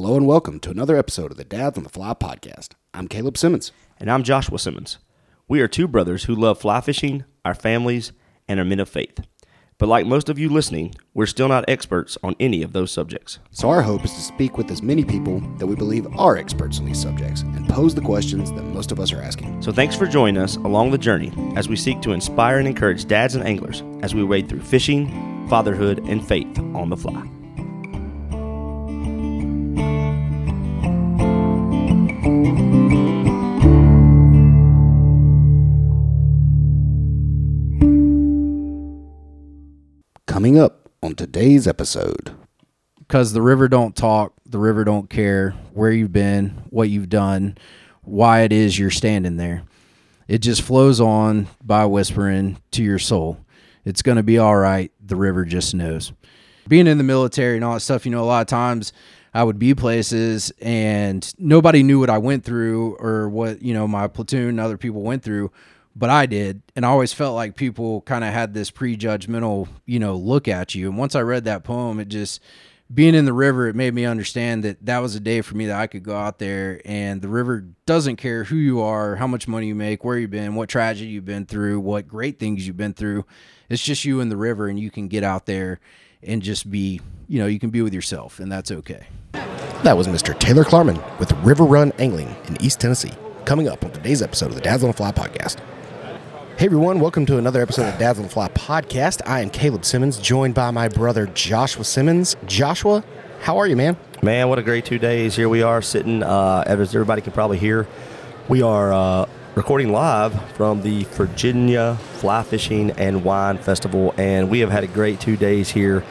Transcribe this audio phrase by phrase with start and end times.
[0.00, 2.74] Hello and welcome to another episode of the Dads on the Fly podcast.
[2.94, 3.72] I'm Caleb Simmons.
[3.98, 4.98] And I'm Joshua Simmons.
[5.48, 8.12] We are two brothers who love fly fishing, our families,
[8.46, 9.18] and are men of faith.
[9.76, 13.40] But like most of you listening, we're still not experts on any of those subjects.
[13.50, 16.78] So our hope is to speak with as many people that we believe are experts
[16.78, 19.60] on these subjects and pose the questions that most of us are asking.
[19.60, 23.06] So thanks for joining us along the journey as we seek to inspire and encourage
[23.06, 27.28] dads and anglers as we wade through fishing, fatherhood, and faith on the fly.
[40.26, 42.30] Coming up on today's episode.
[42.98, 47.56] because the river don't talk, the river don't care where you've been, what you've done,
[48.02, 49.62] why it is you're standing there.
[50.28, 53.38] It just flows on by whispering to your soul.
[53.84, 54.92] It's going to be all right.
[55.04, 56.12] The river just knows.
[56.68, 58.92] Being in the military and all that stuff, you know, a lot of times
[59.34, 63.86] I would be places and nobody knew what I went through or what, you know,
[63.86, 65.52] my platoon and other people went through,
[65.94, 66.62] but I did.
[66.74, 70.74] And I always felt like people kind of had this prejudgmental, you know, look at
[70.74, 70.88] you.
[70.88, 72.40] And once I read that poem, it just,
[72.92, 75.66] being in the river, it made me understand that that was a day for me
[75.66, 79.26] that I could go out there and the river doesn't care who you are, how
[79.26, 82.66] much money you make, where you've been, what tragedy you've been through, what great things
[82.66, 83.26] you've been through.
[83.68, 85.80] It's just you and the river, and you can get out there
[86.22, 89.06] and just be, you know, you can be with yourself, and that's okay.
[89.32, 90.38] That was Mr.
[90.38, 93.12] Taylor Klarman with River Run Angling in East Tennessee.
[93.44, 95.58] Coming up on today's episode of the on the Fly podcast.
[96.56, 99.22] Hey everyone, welcome to another episode of the on the Fly podcast.
[99.26, 102.36] I am Caleb Simmons, joined by my brother Joshua Simmons.
[102.46, 103.04] Joshua,
[103.40, 103.96] how are you, man?
[104.22, 105.36] Man, what a great two days.
[105.36, 107.86] Here we are sitting, uh, as everybody can probably hear,
[108.48, 114.60] we are uh, recording live from the Virginia Fly Fishing and Wine Festival, and we
[114.60, 116.04] have had a great two days here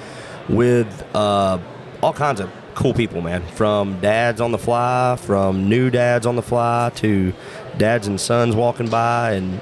[0.48, 1.60] with uh,
[2.02, 3.42] all kinds of cool people, man.
[3.42, 7.34] From dads on the fly, from new dads on the fly, to
[7.78, 9.60] dads and sons walking by, and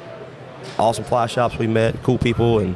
[0.77, 2.75] awesome fly shops we met, cool people, and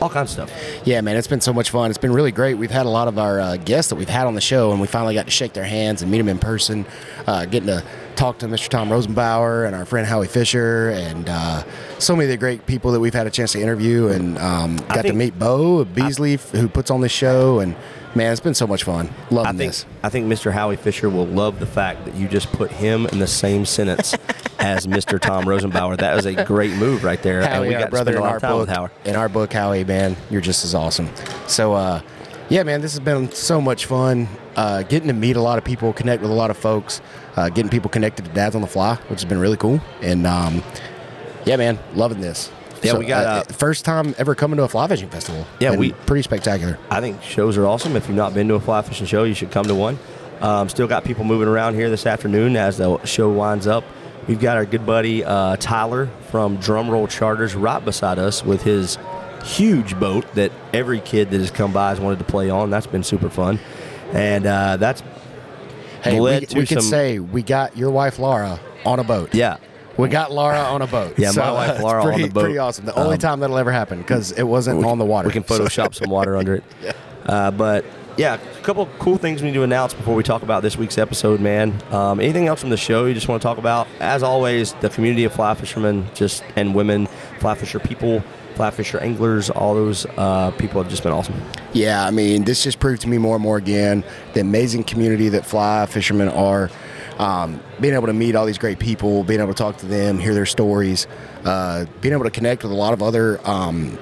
[0.00, 0.86] all kinds of stuff.
[0.86, 1.90] Yeah, man, it's been so much fun.
[1.90, 2.54] It's been really great.
[2.54, 4.80] We've had a lot of our uh, guests that we've had on the show, and
[4.80, 6.86] we finally got to shake their hands and meet them in person.
[7.26, 7.84] Uh, getting to
[8.16, 8.68] talk to Mr.
[8.68, 11.64] Tom Rosenbauer and our friend Howie Fisher, and uh,
[11.98, 14.76] so many of the great people that we've had a chance to interview, and um,
[14.88, 17.74] got to meet Beau Beasley, who puts on this show, and
[18.14, 19.10] man, it's been so much fun.
[19.30, 19.86] Loving I think this.
[20.02, 20.52] I think Mr.
[20.52, 24.14] Howie Fisher will love the fact that you just put him in the same sentence
[24.58, 25.20] as Mr.
[25.20, 25.96] Tom Rosenbauer.
[25.98, 28.68] That was a great move right there, and we got brother in our book.
[29.04, 31.10] In our book, Howie, man, you're just as awesome.
[31.46, 32.00] So, uh,
[32.48, 34.28] yeah, man, this has been so much fun.
[34.56, 37.00] Uh, getting to meet a lot of people, connect with a lot of folks,
[37.36, 39.80] uh, getting people connected to Dads on the Fly, which has been really cool.
[40.00, 40.62] And um,
[41.44, 42.50] yeah, man, loving this.
[42.82, 45.46] Yeah, we got, uh, first time ever coming to a fly fishing festival.
[45.58, 46.78] Yeah, we- pretty spectacular.
[46.90, 47.96] I think shows are awesome.
[47.96, 49.98] If you've not been to a fly fishing show, you should come to one.
[50.42, 53.84] Um, still got people moving around here this afternoon as the show winds up.
[54.28, 58.98] We've got our good buddy uh, Tyler from Drumroll Charters right beside us with his
[59.44, 62.70] huge boat that every kid that has come by has wanted to play on.
[62.70, 63.58] That's been super fun,
[64.12, 65.02] and uh, that's
[66.02, 69.34] Hey, led we, we can some- say we got your wife Laura on a boat.
[69.34, 69.56] yeah.
[69.96, 72.40] We got Laura on a couple Yeah, my wife it's Laura on pretty, the boat.
[72.40, 72.84] Pretty awesome.
[72.84, 75.28] The only Um, time that'll ever happen because it wasn't on the water.
[75.28, 76.64] We can Photoshop some water under it.
[77.26, 77.86] Uh, but
[78.18, 80.98] yeah, a couple cool things we need to announce before we talk about this week's
[80.98, 81.72] episode, man.
[81.90, 83.86] Um, anything else from the show you just want to talk about?
[83.98, 87.06] As always, the community of fly fishermen just and women,
[87.38, 88.22] fly fisher people,
[88.54, 91.34] fly fisher anglers, all those uh, people have just been awesome.
[91.72, 95.28] Yeah, I mean, this just proved to me more and more again the amazing community
[95.30, 96.70] that fly fishermen are.
[97.18, 100.18] Um, being able to meet all these great people, being able to talk to them,
[100.18, 101.06] hear their stories,
[101.44, 103.96] uh, being able to connect with a lot of other um,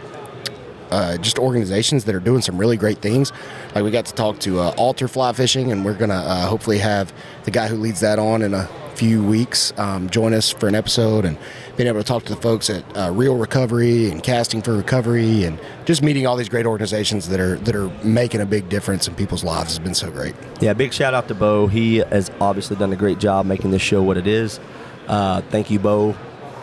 [0.92, 3.32] uh, just organizations that are doing some really great things.
[3.74, 6.78] Like we got to talk to uh, Alter Fly Fishing, and we're gonna uh, hopefully
[6.78, 7.12] have
[7.44, 10.74] the guy who leads that on in a few weeks um, join us for an
[10.74, 11.38] episode, and
[11.76, 15.44] being able to talk to the folks at uh, Reel Recovery and Casting for Recovery,
[15.44, 19.08] and just meeting all these great organizations that are that are making a big difference
[19.08, 20.34] in people's lives has been so great.
[20.60, 21.66] Yeah, big shout out to Beau.
[21.66, 24.60] He has obviously done a great job making this show what it is.
[25.08, 26.14] Uh, thank you, Beau,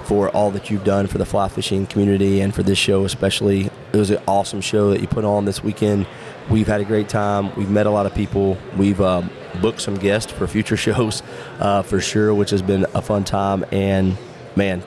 [0.10, 3.70] for all that you've done for the fly fishing community and for this show especially.
[3.94, 6.08] It was an awesome show that you put on this weekend.
[6.50, 7.56] We've had a great time.
[7.56, 8.58] We've met a lot of people.
[8.76, 9.30] We've um,
[9.62, 11.22] booked some guests for future shows
[11.60, 13.64] uh, for sure, which has been a fun time.
[13.72, 14.18] And
[14.56, 14.82] man,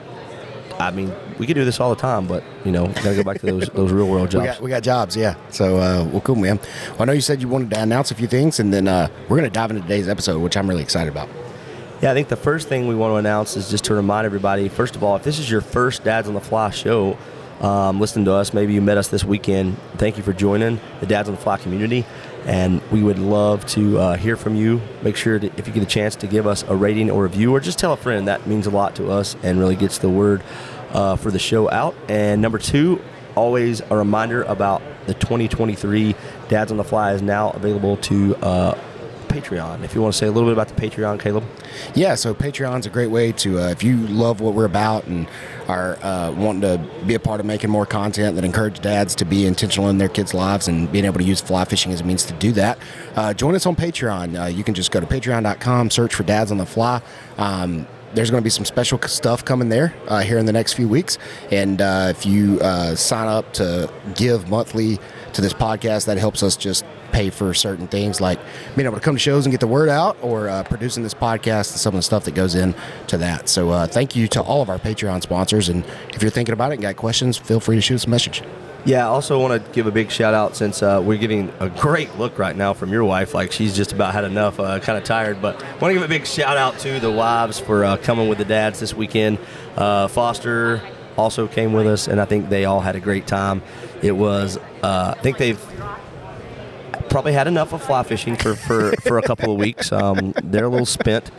[0.77, 3.39] I mean, we could do this all the time, but you know, gotta go back
[3.39, 4.45] to those those real world We jobs.
[4.45, 5.35] got we got jobs, yeah.
[5.51, 6.59] So uh, well, cool, man.
[6.89, 9.07] Well, I know you said you wanted to announce a few things, and then uh,
[9.29, 11.29] we're gonna dive into today's episode, which I'm really excited about.
[12.03, 14.67] Yeah, I think the first thing we want to announce is just to remind everybody
[14.67, 17.17] first of all, if this is your first Dads on the Fly show,
[17.61, 21.29] um, to us, maybe you met us this weekend, thank you for joining the Dads
[21.29, 22.05] on the Fly community.
[22.45, 24.81] And we would love to uh, hear from you.
[25.01, 27.55] Make sure to, if you get a chance to give us a rating or review,
[27.55, 28.27] or just tell a friend.
[28.27, 30.43] That means a lot to us and really gets the word
[30.91, 31.95] uh, for the show out.
[32.09, 33.01] And number two,
[33.35, 36.15] always a reminder about the 2023
[36.49, 38.77] Dads on the Fly is now available to uh,
[39.33, 39.83] Patreon.
[39.83, 41.43] If you want to say a little bit about the Patreon, Caleb.
[41.95, 45.27] Yeah, so Patreon's a great way to, uh, if you love what we're about and
[45.67, 49.25] are uh, wanting to be a part of making more content that encourage dads to
[49.25, 52.03] be intentional in their kids' lives and being able to use fly fishing as a
[52.03, 52.77] means to do that,
[53.15, 54.41] uh, join us on Patreon.
[54.41, 57.01] Uh, you can just go to patreon.com, search for Dads on the Fly.
[57.37, 60.73] Um, there's going to be some special stuff coming there uh, here in the next
[60.73, 61.17] few weeks.
[61.51, 64.99] And uh, if you uh, sign up to give monthly
[65.33, 68.39] to this podcast, that helps us just pay for certain things like
[68.75, 71.13] being able to come to shows and get the word out or uh, producing this
[71.13, 73.47] podcast and some of the stuff that goes into that.
[73.47, 75.69] So uh, thank you to all of our Patreon sponsors.
[75.69, 78.09] And if you're thinking about it and got questions, feel free to shoot us a
[78.09, 78.43] message.
[78.85, 81.69] Yeah, I also want to give a big shout out since uh, we're getting a
[81.69, 83.33] great look right now from your wife.
[83.33, 85.41] Like she's just about had enough, uh, kind of tired.
[85.41, 88.39] But want to give a big shout out to the wives for uh, coming with
[88.39, 89.37] the dads this weekend.
[89.77, 90.81] Uh, Foster
[91.15, 93.61] also came with us, and I think they all had a great time.
[94.01, 95.61] It was, uh, I think they've
[97.13, 99.91] probably had enough of fly fishing for, for, for a couple of weeks.
[99.91, 101.29] Um, they're a little spent.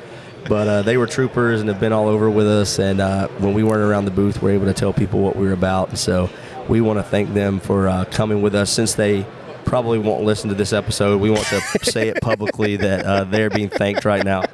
[0.48, 2.78] But uh, they were troopers and have been all over with us.
[2.78, 5.34] And uh, when we weren't around the booth, we are able to tell people what
[5.34, 5.88] we were about.
[5.88, 6.30] And so
[6.68, 8.70] we want to thank them for uh, coming with us.
[8.70, 9.26] Since they
[9.64, 13.50] probably won't listen to this episode, we want to say it publicly that uh, they're
[13.50, 14.44] being thanked right now.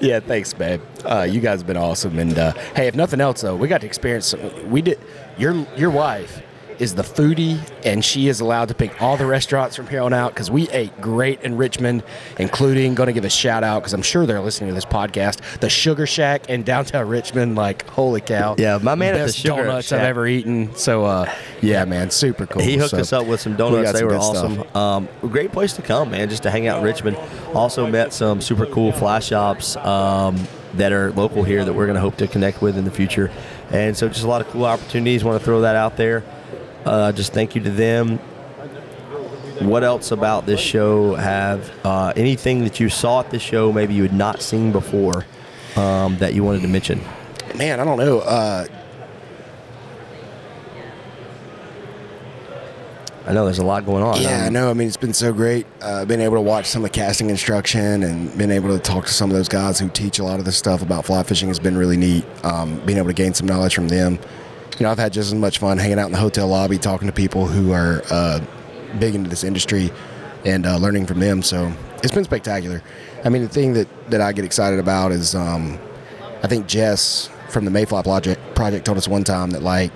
[0.00, 0.82] Yeah, thanks, babe.
[1.02, 2.18] Uh, you guys have been awesome.
[2.18, 4.34] And uh, hey, if nothing else, though, we got to experience.
[4.66, 5.00] We did.
[5.38, 6.42] Your your wife
[6.78, 10.12] is the foodie, and she is allowed to pick all the restaurants from here on
[10.12, 12.02] out because we ate great in Richmond,
[12.38, 15.60] including going to give a shout out because I'm sure they're listening to this podcast.
[15.60, 18.56] The Sugar Shack in downtown Richmond, like holy cow!
[18.58, 20.00] Yeah, my man best at the Sugar donuts Shack.
[20.00, 20.74] I've ever eaten.
[20.74, 21.32] So uh,
[21.62, 22.62] yeah, man, super cool.
[22.62, 23.84] He hooked So, us up with some donuts.
[23.84, 24.76] got They some were awesome.
[24.76, 27.16] Um, great place to come, man, just to hang out in Richmond.
[27.54, 30.36] Also met some super cool fly shops um,
[30.74, 33.30] that are local here that we're going to hope to connect with in the future.
[33.70, 35.24] And so just a lot of cool opportunities.
[35.24, 36.22] Want to throw that out there.
[36.86, 38.18] Uh, just thank you to them.
[39.60, 43.94] What else about this show have uh, anything that you saw at this show maybe
[43.94, 45.24] you had not seen before
[45.76, 47.00] um, that you wanted to mention?
[47.56, 48.20] Man, I don't know.
[48.20, 48.66] Uh,
[53.26, 54.20] I know there's a lot going on.
[54.22, 54.70] Yeah, I Um, know.
[54.70, 55.66] I mean, it's been so great.
[55.82, 59.06] Uh, being able to watch some of the casting instruction and being able to talk
[59.06, 61.48] to some of those guys who teach a lot of this stuff about fly fishing
[61.48, 62.24] has been really neat.
[62.44, 64.20] Um, being able to gain some knowledge from them.
[64.78, 67.08] You know, I've had just as much fun hanging out in the hotel lobby, talking
[67.08, 68.40] to people who are uh,
[68.98, 69.90] big into this industry
[70.44, 71.42] and uh, learning from them.
[71.42, 72.82] So it's been spectacular.
[73.24, 75.78] I mean, the thing that, that I get excited about is um,
[76.42, 79.90] I think Jess from the Mayfly project, project told us one time that, like,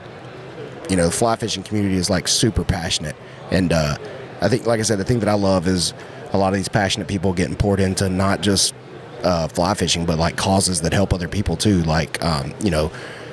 [0.88, 3.16] you know, the fly fishing community is like super passionate.
[3.50, 3.98] And uh,
[4.40, 5.92] I think, like I said, the thing that I love is
[6.32, 8.74] a lot of these passionate people getting poured into not just
[9.22, 12.90] uh, fly fishing, but like causes that help other people too, like, um, you know,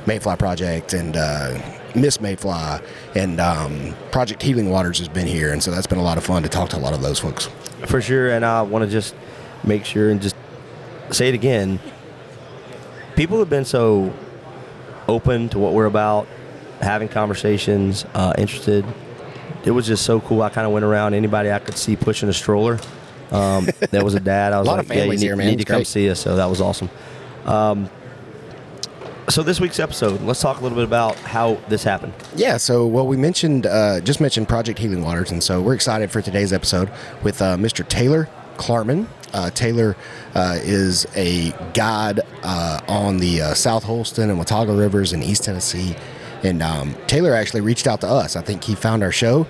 [0.07, 1.59] Mayfly Project and uh,
[1.93, 2.81] Miss Mayfly
[3.15, 5.51] and um, Project Healing Waters has been here.
[5.51, 7.19] And so that's been a lot of fun to talk to a lot of those
[7.19, 7.47] folks.
[7.85, 9.13] For sure, and I want to just
[9.63, 10.35] make sure and just
[11.11, 11.79] say it again.
[13.15, 14.13] People have been so
[15.07, 16.27] open to what we're about,
[16.81, 18.85] having conversations, uh, interested.
[19.65, 20.41] It was just so cool.
[20.41, 22.79] I kind of went around anybody I could see pushing a stroller.
[23.31, 24.53] Um, there was a dad.
[24.53, 25.83] I was A lot like, of "Yeah, you families need, here, need to It's come
[25.85, 26.89] see us." So that was awesome.
[27.45, 27.89] Um,
[29.29, 32.13] so this week's episode, let's talk a little bit about how this happened.
[32.35, 36.11] Yeah, so well, we mentioned uh, just mentioned Project Healing Waters, and so we're excited
[36.11, 36.89] for today's episode
[37.23, 37.87] with uh, Mr.
[37.87, 39.07] Taylor Klarman.
[39.33, 39.97] Uh, Taylor
[40.33, 45.43] uh, is a guide uh, on the uh, South Holston and Watauga rivers in East
[45.43, 45.95] Tennessee,
[46.43, 48.37] and um, Taylor actually reached out to us.
[48.37, 49.45] I think he found our show,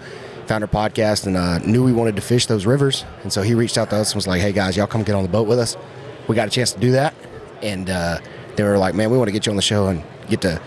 [0.47, 3.53] found our podcast, and uh, knew we wanted to fish those rivers, and so he
[3.53, 5.47] reached out to us and was like, "Hey guys, y'all come get on the boat
[5.47, 5.77] with us."
[6.27, 7.13] We got a chance to do that,
[7.61, 8.17] and uh,
[8.57, 10.61] they were like, "Man, we want to get you on the show and get to."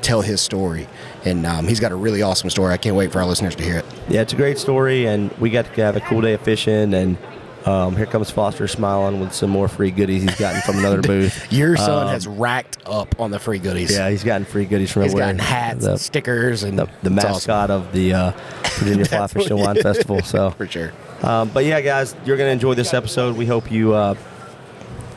[0.00, 0.86] tell his story.
[1.24, 2.72] And um, he's got a really awesome story.
[2.72, 3.84] I can't wait for our listeners to hear it.
[4.08, 6.94] Yeah, it's a great story, and we got to have a cool day of fishing.
[6.94, 7.18] And
[7.66, 11.52] um, here comes Foster smiling with some more free goodies he's gotten from another booth.
[11.52, 13.90] Your son Um, has racked up on the free goodies.
[13.92, 15.34] Yeah, he's gotten free goodies from He's everywhere.
[15.34, 18.32] gotten hats, the, and stickers, and the, the mascot of the uh,
[18.76, 19.82] Virginia Fly Fishing and Wine.
[19.82, 20.22] Festival.
[20.22, 20.92] So, for sure.
[21.22, 23.36] um, but yeah, guys, you're going to enjoy this episode.
[23.36, 24.14] We hope you uh,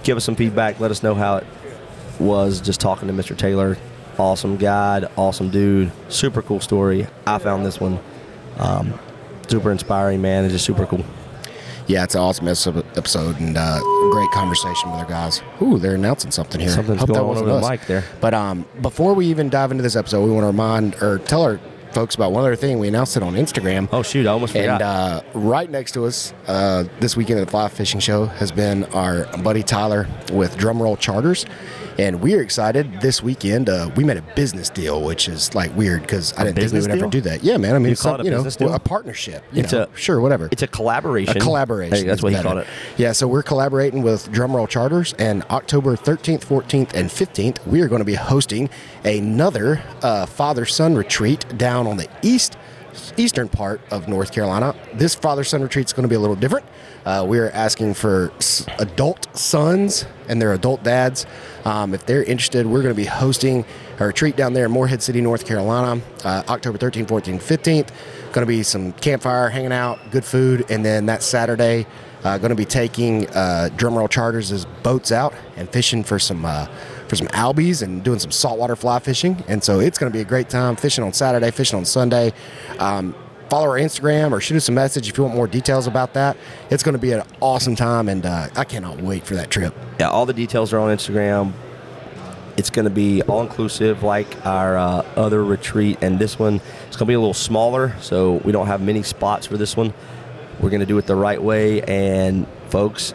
[0.03, 0.79] give us some feedback.
[0.79, 1.47] Let us know how it
[2.21, 3.37] was just talking to Mr.
[3.37, 3.77] Taylor.
[4.17, 7.07] Awesome guy, awesome dude, super cool story.
[7.25, 7.99] I found this one
[8.57, 8.99] um,
[9.47, 10.43] super inspiring, man.
[10.45, 11.03] It's just super cool.
[11.87, 13.79] Yeah, it's an awesome episode and uh,
[14.11, 15.41] great conversation with our guys.
[15.61, 16.69] Ooh, they're announcing something here.
[16.69, 17.69] Something's Hope that going on over the us.
[17.69, 18.03] mic there.
[18.21, 21.41] But um, before we even dive into this episode, we want to remind or tell
[21.41, 21.59] our
[21.91, 22.79] folks about one other thing.
[22.79, 23.89] We announced it on Instagram.
[23.91, 24.81] Oh shoot, I almost forgot.
[24.81, 28.51] And uh, right next to us, uh, this weekend at the Fly Fishing Show has
[28.51, 31.45] been our buddy Tyler with Drumroll Charters,
[32.01, 32.99] and we are excited.
[32.99, 36.57] This weekend, uh, we made a business deal, which is like weird because I didn't
[36.57, 37.43] think we would ever do that.
[37.43, 37.75] Yeah, man.
[37.75, 38.73] I mean, You some, it a you know, deal?
[38.73, 39.43] a partnership.
[39.53, 40.49] It's know, a- sure, whatever.
[40.51, 41.37] it's a collaboration.
[41.37, 41.95] A collaboration.
[41.95, 42.67] Hey, that's what he called it.
[42.97, 47.87] Yeah, so we're collaborating with Drumroll Charters, and October 13th, 14th, and 15th, we are
[47.87, 48.67] going to be hosting
[49.03, 52.57] another uh, father son retreat down on the east
[53.17, 54.75] eastern part of North Carolina.
[54.93, 56.65] This father son retreat is going to be a little different.
[57.05, 58.31] Uh, we are asking for
[58.79, 61.25] adult sons and their adult dads.
[61.65, 63.65] Um, if they're interested, we're going to be hosting
[63.99, 67.89] a retreat down there in Morehead City, North Carolina, uh, October 13th, 14th, 15th.
[68.33, 71.85] Going to be some campfire, hanging out, good food, and then that Saturday,
[72.23, 76.67] uh, going to be taking uh, Drumroll Charters' boats out and fishing for some uh,
[77.11, 79.43] for some albies and doing some saltwater fly fishing.
[79.49, 82.31] And so it's going to be a great time fishing on Saturday, fishing on Sunday.
[82.79, 83.13] Um,
[83.49, 86.37] follow our Instagram or shoot us a message if you want more details about that.
[86.69, 89.75] It's going to be an awesome time, and uh, I cannot wait for that trip.
[89.99, 91.51] Yeah, all the details are on Instagram.
[92.55, 96.95] It's going to be all inclusive, like our uh, other retreat, and this one it's
[96.95, 99.93] going to be a little smaller, so we don't have many spots for this one.
[100.61, 103.13] We're going to do it the right way, and folks,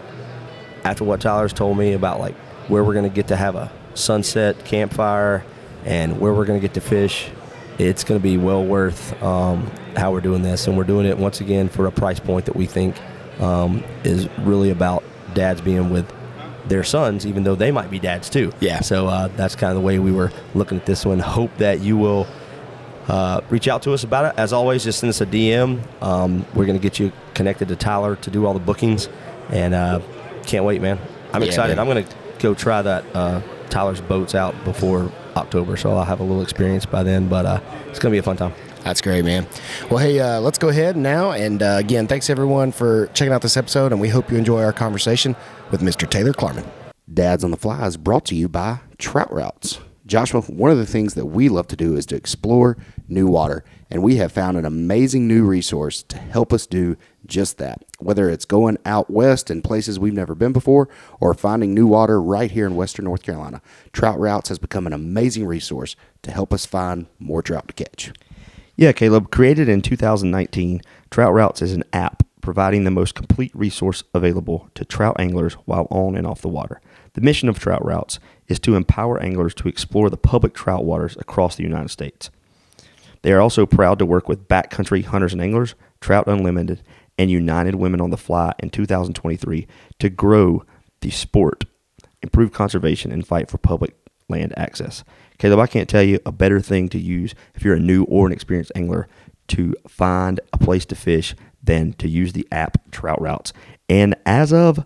[0.85, 2.35] after what Tyler's told me about like
[2.69, 5.45] where we're going to get to have a sunset campfire
[5.85, 7.29] and where we're going to get to fish,
[7.79, 11.19] it's going to be well worth um, how we're doing this, and we're doing it
[11.19, 12.97] once again for a price point that we think
[13.41, 15.03] um, is really about
[15.35, 16.11] dads being with
[16.67, 18.53] their sons, even though they might be dads too.
[18.61, 18.81] Yeah.
[18.81, 21.19] So uh, that's kind of the way we were looking at this one.
[21.21, 22.27] Hope that you will
[23.09, 24.39] uh, reach out to us about it.
[24.41, 25.81] As always, just send us a DM.
[26.03, 29.09] Um, we're going to get you connected to Tyler to do all the bookings,
[29.51, 30.01] and uh,
[30.45, 30.99] can't wait, man.
[31.33, 31.77] I'm Yeah, excited.
[31.77, 31.87] man.
[31.87, 36.21] I'm going to go try that uh, Tyler's boats out before October, so I'll have
[36.21, 37.29] a little experience by then.
[37.29, 38.55] But uh, it's going to be a fun time.
[38.83, 39.49] That's great, man.
[39.91, 41.33] Well, hey, uh, let's go ahead now.
[41.33, 44.63] And uh, again, thanks everyone for checking out this episode, and we hope you enjoy
[44.63, 45.35] our conversation
[45.71, 46.09] with Mr.
[46.09, 46.65] Taylor Klarman.
[47.13, 49.81] Dads on the Fly is brought to you by Trout Routes.
[50.07, 52.77] Joshua, one of the things that we love to do is to explore
[53.09, 56.97] new water, and we have found an amazing new resource to help us do
[57.27, 57.83] just that.
[57.99, 62.23] Whether it's going out west in places we've never been before or finding new water
[62.23, 63.61] right here in western North Carolina,
[63.93, 68.13] Trout Routes has become an amazing resource to help us find more trout to catch.
[68.77, 69.33] Yeah, Caleb.
[69.33, 74.85] Created in 2019, Trout Routes is an app providing the most complete resource available to
[74.85, 76.81] trout anglers while on and off the water.
[77.17, 81.17] The mission of Trout Routes is to empower anglers to explore the public trout waters
[81.19, 82.31] across the United States.
[83.23, 86.83] They are also proud to work with Backcountry Hunters and Anglers, Trout Unlimited,
[87.17, 89.67] and United Women on the Fly in 2023
[89.99, 90.63] to grow
[91.01, 91.65] the sport,
[92.21, 93.97] improve conservation, and fight for public
[94.29, 95.03] land access.
[95.39, 98.27] Caleb, I can't tell you a better thing to use if you're a new or
[98.27, 99.09] an experienced angler
[99.49, 103.55] to find a place to fish than to use the app Trout Routes.
[103.89, 104.85] And as of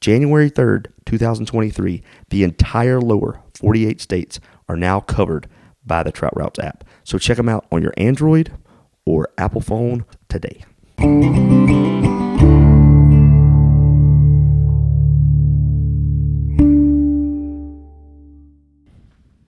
[0.00, 5.46] January 3rd, 2023, the entire lower 48 states are now covered
[5.84, 6.84] by the Trout Routes app.
[7.04, 8.50] So check them out on your Android
[9.04, 10.64] or Apple phone today.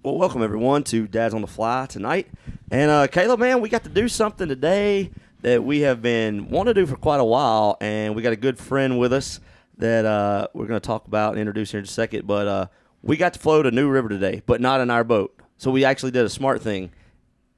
[0.03, 2.29] Well, welcome everyone to Dads on the Fly tonight.
[2.71, 6.75] And uh, Caleb, man, we got to do something today that we have been wanting
[6.75, 9.41] to do for quite a while, and we got a good friend with us
[9.79, 12.27] that uh, we're going to talk about and introduce here in just a second.
[12.27, 12.67] But uh,
[13.03, 15.35] we got to float a new river today, but not in our boat.
[15.57, 16.91] So we actually did a smart thing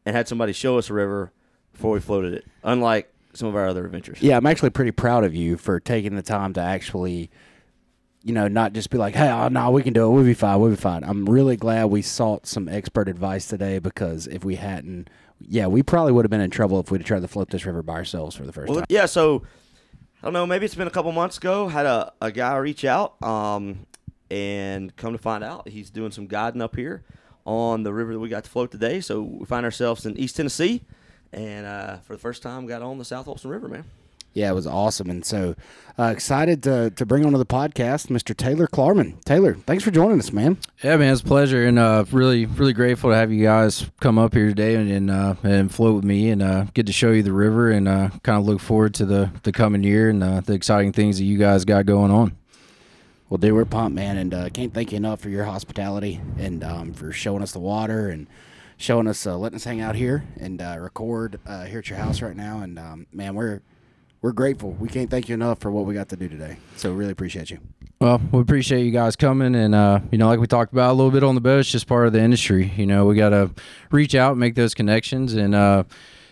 [0.07, 1.33] and had somebody show us a river
[1.73, 4.19] before we floated it, unlike some of our other adventures.
[4.23, 7.31] Yeah, I'm actually pretty proud of you for taking the time to actually,
[8.23, 10.11] you know, not just be like, "Hey, oh, no, we can do it.
[10.11, 10.61] We'll be fine.
[10.61, 14.55] We'll be fine." I'm really glad we sought some expert advice today because if we
[14.57, 17.67] hadn't, yeah, we probably would have been in trouble if we'd tried to float this
[17.67, 18.87] river by ourselves for the first Well, time.
[18.89, 19.07] yeah.
[19.07, 19.43] So
[20.25, 20.47] I don't know.
[20.47, 21.69] Maybe it's been a couple months ago.
[21.69, 23.85] Had a, a guy reach out, um,
[24.31, 27.05] and come to find out, he's doing some guiding up here
[27.45, 29.03] on the river that we got to float today.
[29.03, 30.81] So we find ourselves in East Tennessee,
[31.31, 33.85] and uh, for the first time, got on the South Holston River, man.
[34.35, 35.55] Yeah, it was awesome, and so
[35.97, 38.37] uh, excited to to bring onto the podcast Mr.
[38.37, 39.25] Taylor Clarman.
[39.25, 40.59] Taylor, thanks for joining us, man.
[40.83, 44.19] Yeah, man, it's a pleasure, and uh, really, really grateful to have you guys come
[44.19, 47.13] up here today and and, uh, and float with me, and uh, get to show
[47.13, 50.23] you the river, and uh, kind of look forward to the the coming year and
[50.25, 52.37] uh, the exciting things that you guys got going on.
[53.31, 56.63] Well, dude, we're pumped, man, and uh, can't thank you enough for your hospitality and
[56.63, 58.27] um, for showing us the water and
[58.77, 61.99] showing us, uh, letting us hang out here and uh, record uh, here at your
[61.99, 62.61] house right now.
[62.61, 63.63] And um, man, we're
[64.25, 64.71] we're grateful.
[64.81, 66.57] We can't thank you enough for what we got to do today.
[66.77, 67.59] So really appreciate you.
[68.01, 70.95] Well, we appreciate you guys coming, and uh, you know, like we talked about a
[70.95, 72.73] little bit on the boat, it's just part of the industry.
[72.75, 73.51] You know, we got to
[73.91, 75.85] reach out, and make those connections, and uh,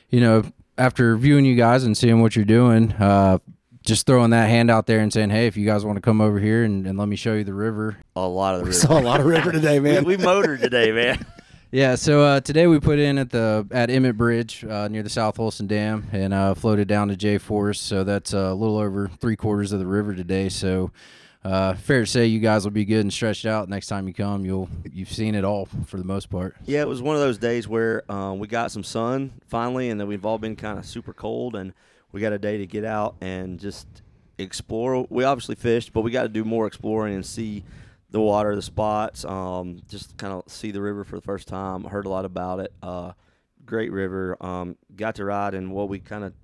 [0.08, 0.42] you know,
[0.78, 3.36] after viewing you guys and seeing what you're doing, uh,
[3.84, 6.22] just throwing that hand out there and saying, "Hey, if you guys want to come
[6.22, 8.78] over here and, and let me show you the river." A lot of the river.
[8.86, 10.04] Saw a lot of river today, we, man.
[10.04, 11.26] we motored today, man.
[11.74, 15.08] Yeah, so uh, today we put in at the at Emmett Bridge uh, near the
[15.08, 17.84] South Holston Dam and uh, floated down to J Forest.
[17.84, 20.50] So that's uh, a little over three quarters of the river today.
[20.50, 20.90] So
[21.42, 24.12] uh, fair to say you guys will be good and stretched out next time you
[24.12, 24.44] come.
[24.44, 26.56] You'll you've seen it all for the most part.
[26.66, 29.98] Yeah, it was one of those days where um, we got some sun finally, and
[29.98, 31.72] then we've all been kind of super cold, and
[32.12, 33.86] we got a day to get out and just
[34.36, 35.06] explore.
[35.08, 37.64] We obviously fished, but we got to do more exploring and see
[38.12, 41.84] the water, the spots, um, just kind of see the river for the first time.
[41.84, 42.72] Heard a lot about it.
[42.82, 43.12] Uh,
[43.64, 44.36] great river.
[44.40, 46.34] Um, got to ride in what we kind of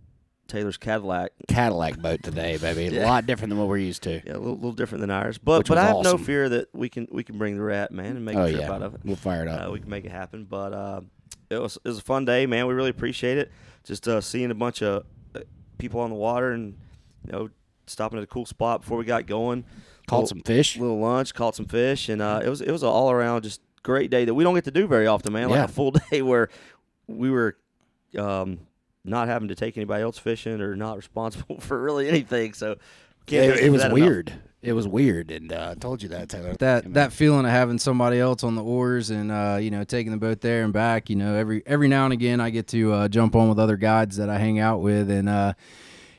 [0.49, 1.33] Taylor's Cadillac.
[1.47, 2.97] Cadillac boat today, baby.
[2.99, 4.23] A lot different than what we're used to.
[4.25, 6.69] Yeah, a little, little different than ours, but Which but I have no fear that
[6.75, 8.83] we can we can bring the rat man and make Oh a trip yeah, out
[8.83, 9.03] of it.
[9.05, 9.69] we'll fire it up.
[9.69, 10.47] Uh, we can make it happen.
[10.47, 11.01] But uh,
[11.51, 12.67] it was it was a fun day, man.
[12.67, 13.53] We really appreciate it.
[13.85, 15.41] Just uh, seeing a bunch of uh,
[15.77, 16.79] people on the water and
[17.27, 17.51] you know
[17.87, 19.65] stopping at a cool spot before we got going.
[20.09, 20.77] Caught Little- some fish.
[20.77, 23.61] little lunch, caught some fish, and uh, it was it was an all around just
[23.85, 25.49] great day that we don't get to do very often, man.
[25.51, 25.65] Like Yeah.
[25.65, 26.49] a full day where
[27.07, 27.57] we were
[28.19, 28.59] um,
[29.05, 32.53] not having to take anybody else fishing or not responsible for really anything.
[32.55, 32.77] So
[33.27, 34.01] can't It, it was that enough.
[34.01, 34.33] weird.
[34.61, 36.53] It was weird, and uh, I told you that Taylor.
[36.55, 39.71] That I mean, that feeling of having somebody else on the oars and uh, you
[39.71, 41.09] know taking the boat there and back.
[41.09, 43.77] You know, every every now and again I get to uh, jump on with other
[43.77, 45.53] guides that I hang out with, and uh,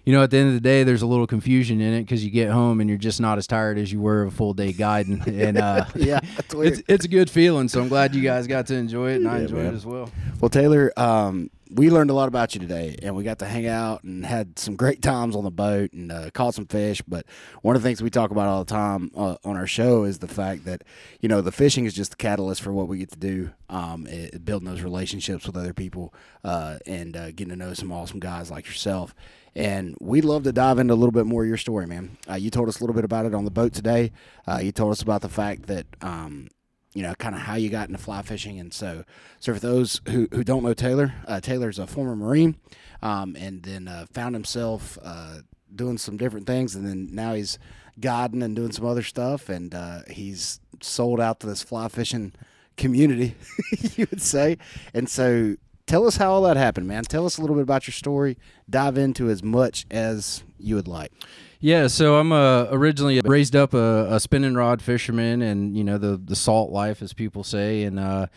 [0.06, 2.24] you know at the end of the day there's a little confusion in it because
[2.24, 4.54] you get home and you're just not as tired as you were of a full
[4.54, 6.20] day guiding, and uh, yeah,
[6.54, 7.68] it's it's a good feeling.
[7.68, 9.74] So I'm glad you guys got to enjoy it, and I enjoyed man.
[9.74, 10.12] it as well.
[10.40, 13.68] Well, Taylor, um, we learned a lot about you today, and we got to hang
[13.68, 17.02] out and had some great times on the boat and uh, caught some fish.
[17.08, 17.26] But
[17.62, 20.20] one of the things we talk about all the time uh, on our show is
[20.20, 20.84] the fact that
[21.20, 24.08] you know the fishing is just the catalyst for what we get to do, um,
[24.08, 26.14] it, building those relationships with other people,
[26.44, 29.14] uh, and uh, getting to know some awesome guys like yourself.
[29.56, 32.18] And we'd love to dive into a little bit more of your story, man.
[32.30, 34.12] Uh, you told us a little bit about it on the boat today.
[34.48, 35.86] Uh, you told us about the fact that.
[36.02, 36.50] Um,
[36.96, 38.60] you know, kind of how you got into fly fishing.
[38.60, 39.04] And so,
[39.40, 42.56] so for those who, who don't know Taylor, uh, Taylor's a former Marine,
[43.04, 45.38] um, and then uh, found himself uh,
[45.74, 47.60] doing some different things, and then now he's
[48.00, 52.34] guiding and doing some other stuff, and uh, he's sold out to this fly fishing
[52.76, 53.36] community,
[53.96, 54.58] you would say.
[54.94, 55.58] And so,
[55.90, 57.04] tell us how all that happened, man.
[57.04, 58.38] Tell us a little bit about your story.
[58.70, 61.12] Dive into as much as you would like.
[61.60, 65.98] Yeah, so I'm uh, originally raised up a, a spinning rod fisherman, and you know
[65.98, 68.28] the the salt life, as people say, and uh,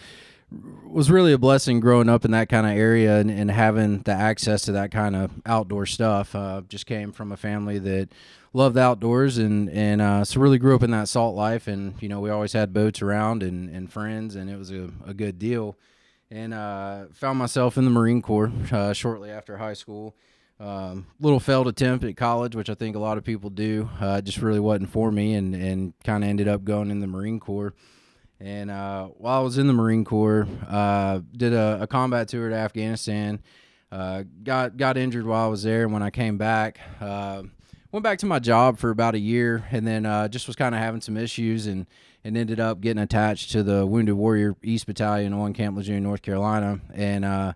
[0.84, 4.12] was really a blessing growing up in that kind of area and, and having the
[4.12, 6.34] access to that kind of outdoor stuff.
[6.34, 8.08] Uh, just came from a family that
[8.52, 12.08] loved outdoors, and and uh, so really grew up in that salt life, and you
[12.08, 15.38] know we always had boats around and, and friends, and it was a, a good
[15.38, 15.76] deal.
[16.32, 20.16] And uh, found myself in the Marine Corps uh, shortly after high school.
[20.58, 23.90] Um, little failed attempt at college, which I think a lot of people do.
[24.00, 27.06] Uh, just really wasn't for me, and and kind of ended up going in the
[27.06, 27.74] Marine Corps.
[28.40, 32.48] And uh, while I was in the Marine Corps, uh, did a, a combat tour
[32.48, 33.42] to Afghanistan.
[33.90, 37.42] Uh, got got injured while I was there, and when I came back, uh,
[37.90, 40.74] went back to my job for about a year, and then uh, just was kind
[40.74, 41.86] of having some issues, and
[42.24, 46.22] and ended up getting attached to the Wounded Warrior East Battalion on Camp Lejeune, North
[46.22, 47.52] Carolina, and uh,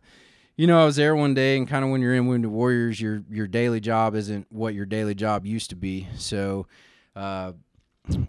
[0.57, 3.01] you know, I was there one day, and kind of when you're in Wounded Warriors,
[3.01, 6.09] your your daily job isn't what your daily job used to be.
[6.17, 6.67] So,
[7.15, 7.53] uh,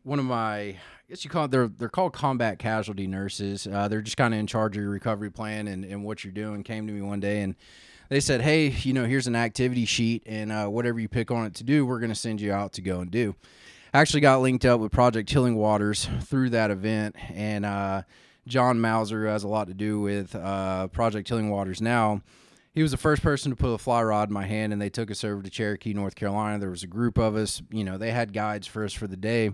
[0.03, 0.77] one of my, I
[1.09, 3.65] guess you call it, they're they're called combat casualty nurses.
[3.65, 6.33] Uh, they're just kind of in charge of your recovery plan and, and what you're
[6.33, 6.63] doing.
[6.63, 7.55] Came to me one day and
[8.09, 11.45] they said, "Hey, you know, here's an activity sheet, and uh, whatever you pick on
[11.45, 13.35] it to do, we're going to send you out to go and do."
[13.97, 18.03] Actually, got linked up with Project Healing Waters through that event, and uh,
[18.45, 22.21] John Mauser, who has a lot to do with uh, Project Healing Waters now.
[22.75, 24.91] He was the first person to put a fly rod in my hand, and they
[24.91, 26.59] took us over to Cherokee, North Carolina.
[26.59, 27.63] There was a group of us.
[27.71, 29.49] You know, they had guides for us for the day,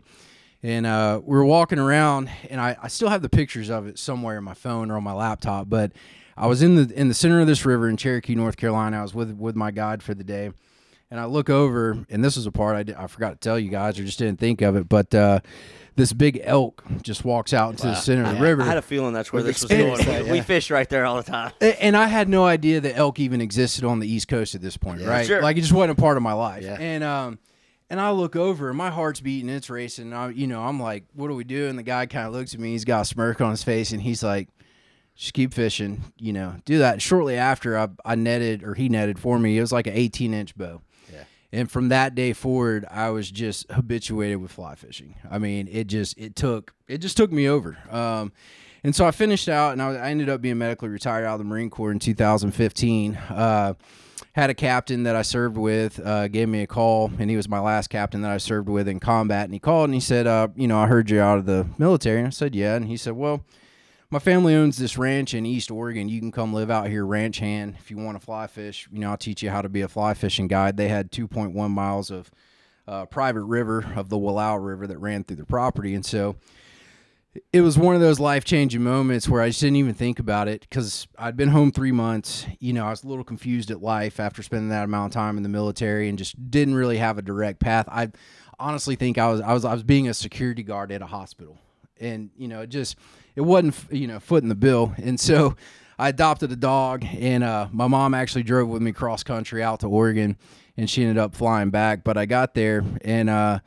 [0.62, 2.30] and uh, we were walking around.
[2.50, 5.06] And I, I still have the pictures of it somewhere in my phone or on
[5.06, 5.70] my laptop.
[5.70, 5.94] But
[6.36, 9.00] I was in the in the center of this river in Cherokee, North Carolina.
[9.00, 10.52] I was with with my guide for the day,
[11.14, 13.60] and I look over, and this was a part I, did, I forgot to tell
[13.60, 14.90] you guys, or just didn't think of it.
[14.90, 15.42] But uh,
[15.96, 18.64] this big elk just walks out into the center of the river.
[18.64, 20.04] I had a feeling that's where this was going.
[20.06, 21.52] that, We fish right there all the time.
[21.62, 24.76] And I had no idea that elk even existed on the East Coast at this
[24.76, 25.28] point, right?
[25.28, 25.40] Sure.
[25.40, 26.64] Like it just wasn't a part of my life.
[26.64, 26.78] Yeah.
[26.80, 27.38] And um,
[27.92, 30.06] and I look over, and my heart's beating, it's racing.
[30.06, 32.34] And I, you know, I'm like, "What do we do?" And the guy kind of
[32.34, 32.72] looks at me.
[32.72, 34.50] He's got a smirk on his face, and he's like,
[35.16, 39.20] "Just keep fishing, you know, do that." Shortly after, I, I netted, or he netted
[39.20, 39.60] for me.
[39.60, 40.82] It was like an 18 inch bow.
[41.54, 45.14] And from that day forward, I was just habituated with fly fishing.
[45.30, 47.78] I mean, it just it took it just took me over.
[47.92, 48.34] Um,
[48.84, 51.40] and so I finished out, and I, I, ended up being medically retired out of
[51.40, 53.16] the Marine Corps in 2015.
[53.16, 53.76] Uh,
[54.34, 57.48] had a captain that I served with uh, gave me a call, and he was
[57.48, 59.46] my last captain that I served with in combat.
[59.46, 61.68] And he called and he said, uh, "You know, I heard you out of the
[61.78, 63.46] military." And I said, "Yeah." And he said, "Well."
[64.14, 66.08] My family owns this ranch in East Oregon.
[66.08, 68.88] You can come live out here, ranch hand, if you want to fly fish.
[68.92, 70.78] You know, I'll teach you how to be a fly fishing guide.
[70.78, 72.30] They had 2.1 miles of
[72.88, 76.36] uh, private river of the Wallowa River that ran through the property, and so
[77.52, 80.48] it was one of those life changing moments where I just didn't even think about
[80.48, 82.46] it because I'd been home three months.
[82.60, 85.38] You know, I was a little confused at life after spending that amount of time
[85.38, 87.88] in the military and just didn't really have a direct path.
[87.90, 88.12] I
[88.60, 91.58] honestly think I was I was I was being a security guard at a hospital
[92.00, 92.98] and you know, it just
[93.36, 95.56] it wasn't you know foot in the bill, and so
[95.98, 99.82] I adopted a dog, and uh, my mom actually drove with me cross country out
[99.82, 100.38] to Oregon,
[100.78, 102.04] and she ended up flying back.
[102.04, 103.60] But I got there, and uh,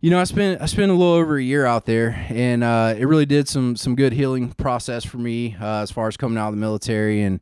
[0.00, 2.94] you know, I spent I spent a little over a year out there, and uh,
[2.96, 6.38] it really did some some good healing process for me uh, as far as coming
[6.38, 7.40] out of the military, and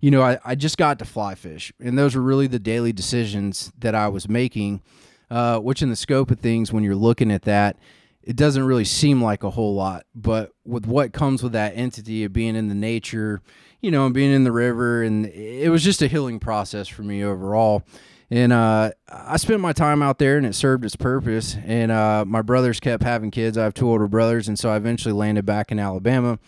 [0.00, 2.92] you know, I, I just got to fly fish, and those were really the daily
[2.92, 4.82] decisions that I was making.
[5.30, 7.78] Uh, which, in the scope of things, when you're looking at that,
[8.22, 12.24] it doesn't really seem like a whole lot, but with what comes with that entity
[12.24, 13.42] of being in the nature,
[13.80, 17.02] you know, and being in the river, and it was just a healing process for
[17.02, 17.82] me overall.
[18.30, 21.56] And uh, I spent my time out there, and it served its purpose.
[21.66, 23.58] And uh, my brothers kept having kids.
[23.58, 26.38] I have two older brothers, and so I eventually landed back in Alabama,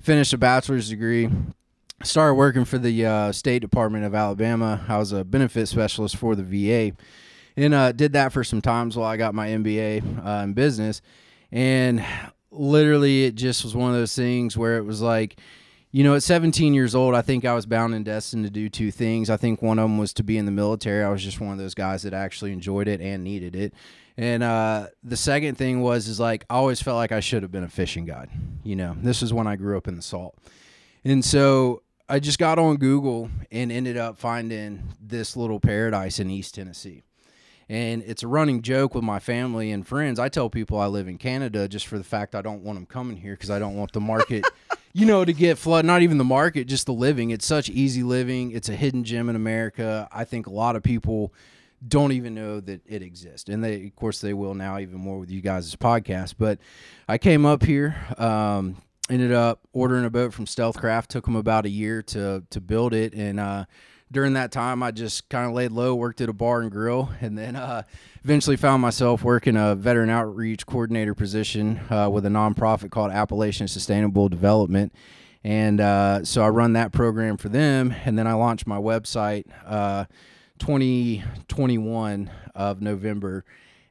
[0.00, 1.28] finished a bachelor's degree,
[2.04, 4.84] started working for the uh, State Department of Alabama.
[4.86, 6.96] I was a benefit specialist for the VA
[7.56, 11.00] and uh, did that for some times while I got my MBA uh, in business.
[11.52, 12.04] And
[12.50, 15.38] literally, it just was one of those things where it was like,
[15.92, 18.68] you know, at 17 years old, I think I was bound and destined to do
[18.68, 19.30] two things.
[19.30, 21.04] I think one of them was to be in the military.
[21.04, 23.74] I was just one of those guys that actually enjoyed it and needed it.
[24.16, 27.52] And uh, the second thing was, is like, I always felt like I should have
[27.52, 28.30] been a fishing guide.
[28.64, 30.36] You know, this is when I grew up in the salt.
[31.04, 36.30] And so I just got on Google and ended up finding this little paradise in
[36.30, 37.04] East Tennessee.
[37.68, 40.18] And it's a running joke with my family and friends.
[40.18, 42.86] I tell people I live in Canada just for the fact I don't want them
[42.86, 44.44] coming here because I don't want the market,
[44.92, 45.86] you know, to get flooded.
[45.86, 47.30] Not even the market, just the living.
[47.30, 48.50] It's such easy living.
[48.50, 50.08] It's a hidden gem in America.
[50.12, 51.32] I think a lot of people
[51.86, 53.48] don't even know that it exists.
[53.48, 56.34] And they, of course, they will now even more with you guys' podcast.
[56.38, 56.58] But
[57.08, 58.76] I came up here, um,
[59.10, 61.10] ended up ordering a boat from Stealth Craft.
[61.10, 63.64] Took them about a year to to build it, and uh,
[64.10, 67.10] during that time, I just kind of laid low, worked at a bar and grill,
[67.20, 67.82] and then uh,
[68.22, 73.68] eventually found myself working a veteran outreach coordinator position uh, with a nonprofit called Appalachian
[73.68, 74.92] Sustainable Development.
[75.42, 79.44] And uh, so I run that program for them, and then I launched my website
[79.66, 80.06] uh,
[80.58, 83.44] 2021 of November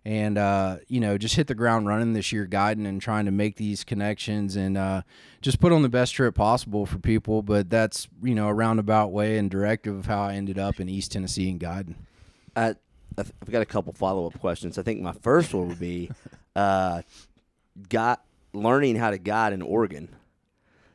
[0.05, 3.31] and uh, you know just hit the ground running this year guiding and trying to
[3.31, 5.01] make these connections and uh,
[5.41, 7.41] just put on the best trip possible for people.
[7.41, 10.89] But that's you know a roundabout way and directive of how i ended up in
[10.89, 11.95] east tennessee and guiding.
[12.55, 12.75] I,
[13.17, 14.77] i've got a couple follow-up questions.
[14.77, 16.11] I think my first one would be
[16.55, 17.01] uh,
[17.89, 20.15] got learning how to guide in oregon.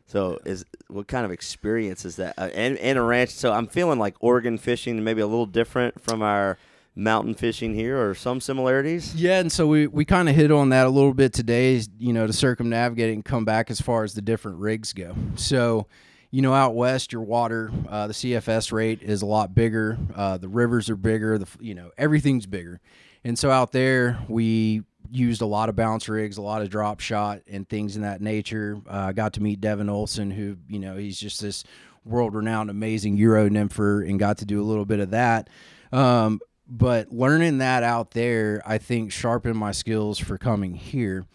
[0.06, 2.34] So is what kind of experience is that?
[2.38, 3.30] Uh, and, and a ranch.
[3.30, 6.58] So i'm feeling like oregon fishing maybe a little different from our
[6.98, 9.14] mountain fishing here or some similarities?
[9.14, 12.12] Yeah, and so we, we kind of hit on that a little bit today, you
[12.12, 15.14] know, to circumnavigate and come back as far as the different rigs go.
[15.36, 15.86] So,
[16.30, 19.96] you know, out west, your water, uh, the CFS rate is a lot bigger.
[20.14, 21.38] Uh, the rivers are bigger.
[21.38, 22.80] The you know everything's bigger,
[23.24, 27.00] and so out there we used a lot of bounce rigs, a lot of drop
[27.00, 28.78] shot, and things in that nature.
[28.86, 31.64] Uh, got to meet Devin Olsen, who you know he's just this
[32.04, 35.48] world renowned, amazing Euro nympher, and got to do a little bit of that.
[35.92, 41.26] Um, but learning that out there, I think sharpened my skills for coming here.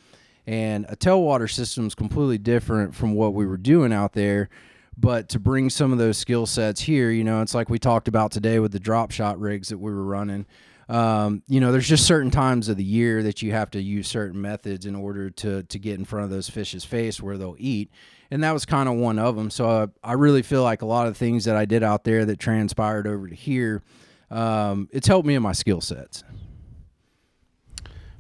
[0.46, 4.50] And a tailwater system is completely different from what we were doing out there.
[4.96, 8.08] But to bring some of those skill sets here, you know, it's like we talked
[8.08, 10.46] about today with the drop shot rigs that we were running.
[10.88, 14.08] Um, you know, there's just certain times of the year that you have to use
[14.08, 17.56] certain methods in order to to get in front of those fish's face where they'll
[17.58, 17.90] eat,
[18.30, 19.50] and that was kind of one of them.
[19.50, 22.26] So I, I really feel like a lot of things that I did out there
[22.26, 23.82] that transpired over to here
[24.30, 26.24] um, it's helped me in my skill sets.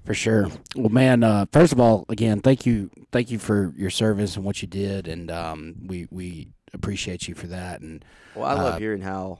[0.05, 0.49] For sure.
[0.75, 1.23] Well, man.
[1.23, 4.67] Uh, first of all, again, thank you, thank you for your service and what you
[4.67, 7.81] did, and um, we we appreciate you for that.
[7.81, 8.03] And
[8.35, 9.39] well, I love uh, hearing how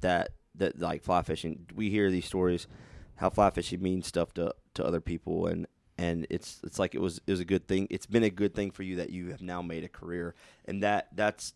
[0.00, 1.66] that that like fly fishing.
[1.74, 2.68] We hear these stories,
[3.16, 5.66] how fly fishing means stuff to to other people, and
[5.98, 7.88] and it's it's like it was it was a good thing.
[7.90, 10.84] It's been a good thing for you that you have now made a career, and
[10.84, 11.54] that that's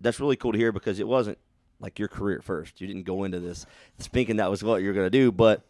[0.00, 1.38] that's really cool to hear because it wasn't
[1.80, 2.80] like your career first.
[2.80, 3.66] You didn't go into this
[3.98, 5.62] thinking that was what you're going to do, but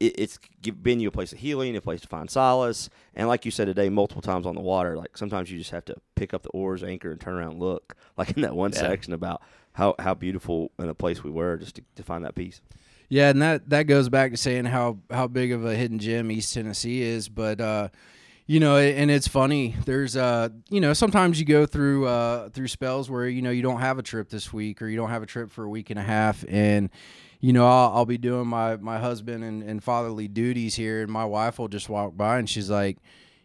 [0.00, 0.38] it, it's
[0.82, 3.66] been you a place of healing, a place to find solace, and like you said
[3.66, 4.96] today, multiple times on the water.
[4.96, 7.60] Like sometimes you just have to pick up the oars, anchor, and turn around and
[7.60, 7.96] look.
[8.16, 8.78] Like in that one yeah.
[8.78, 12.36] section about how how beautiful in a place we were, just to, to find that
[12.36, 12.60] peace.
[13.08, 16.30] Yeah, and that that goes back to saying how how big of a hidden gem
[16.30, 17.60] East Tennessee is, but.
[17.60, 17.88] uh
[18.46, 22.68] you know and it's funny there's uh you know sometimes you go through uh through
[22.68, 25.22] spells where you know you don't have a trip this week or you don't have
[25.22, 26.44] a trip for a week and a half.
[26.48, 26.90] And
[27.40, 31.10] you know i'll, I'll be doing my my husband and, and fatherly duties here and
[31.10, 32.96] my wife will just walk by and she's like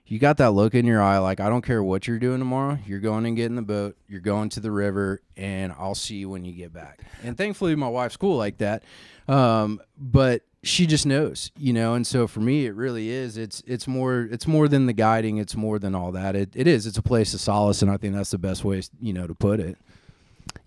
[0.05, 2.77] you got that look in your eye like i don't care what you're doing tomorrow
[2.85, 6.29] you're going and getting the boat you're going to the river and i'll see you
[6.29, 7.01] when you get back.
[7.23, 8.83] And thankfully my wife's cool like that.
[9.27, 13.37] Um, but she just knows, you know, and so for me, it really is.
[13.37, 15.37] It's it's more it's more than the guiding.
[15.37, 16.35] It's more than all that.
[16.35, 16.85] It it is.
[16.85, 19.35] It's a place of solace, and I think that's the best way, you know, to
[19.35, 19.77] put it.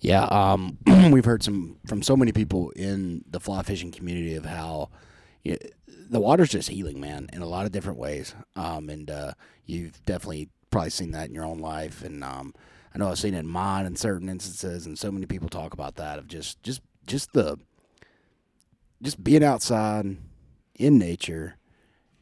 [0.01, 0.79] Yeah, um,
[1.11, 4.89] we've heard some from so many people in the fly fishing community of how
[5.45, 8.35] you know, the water's just healing, man, in a lot of different ways.
[8.57, 9.33] Um, and uh,
[9.67, 12.55] you've definitely probably seen that in your own life, and um,
[12.95, 15.75] I know I've seen it in mine in certain instances, and so many people talk
[15.75, 17.59] about that of just just just the
[19.03, 20.17] just being outside
[20.77, 21.57] in nature,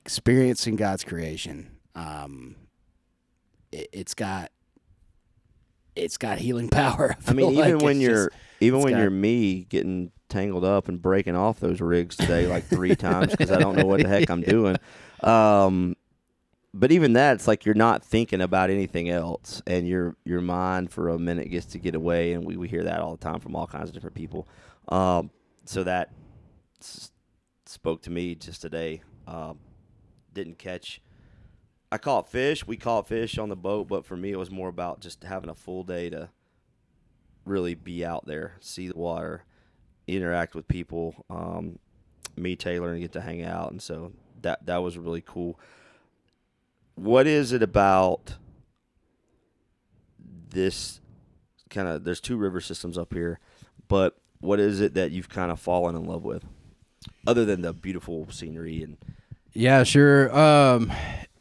[0.05, 1.77] experiencing God's creation.
[1.95, 2.57] Um,
[3.71, 4.51] it, has got
[5.95, 7.17] it's got healing power.
[7.27, 10.65] I, I mean, even like when you're just, even when got, you're me getting tangled
[10.65, 14.03] up and breaking off those rigs today like three times because I don't know what
[14.03, 14.77] the heck I'm doing.
[15.23, 15.97] Um,
[16.73, 20.91] but even that, it's like you're not thinking about anything else, and your your mind
[20.91, 23.39] for a minute gets to get away, and we, we hear that all the time
[23.39, 24.49] from all kinds of different people.
[24.89, 25.31] Um,
[25.67, 26.11] so that
[27.67, 29.03] spoke to me just today.
[29.27, 29.59] Um,
[30.33, 31.01] didn't catch.
[31.93, 32.67] I caught fish.
[32.67, 35.51] We caught fish on the boat, but for me, it was more about just having
[35.51, 36.31] a full day to
[37.45, 39.45] really be out there, see the water,
[40.07, 41.79] interact with people, um,
[42.37, 43.71] me, Taylor, and get to hang out.
[43.71, 44.13] And so
[44.43, 45.59] that that was really cool.
[46.95, 48.37] What is it about
[50.51, 51.01] this
[51.71, 52.05] kind of?
[52.05, 53.41] There's two river systems up here,
[53.89, 56.45] but what is it that you've kind of fallen in love with?
[57.27, 58.97] Other than the beautiful scenery and
[59.53, 60.37] yeah sure.
[60.37, 60.93] Um,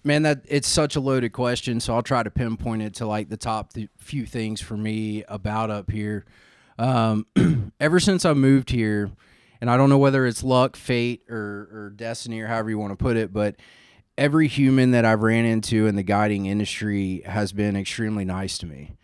[0.04, 3.30] man that it's such a loaded question so i'll try to pinpoint it to like
[3.30, 6.26] the top th- few things for me about up here.
[6.78, 7.26] Um,
[7.80, 9.12] ever since i moved here
[9.60, 12.98] and i don't know whether it's luck fate or, or destiny or however you want
[12.98, 13.58] to put it but
[14.17, 18.65] every human that i've ran into in the guiding industry has been extremely nice to
[18.65, 18.95] me.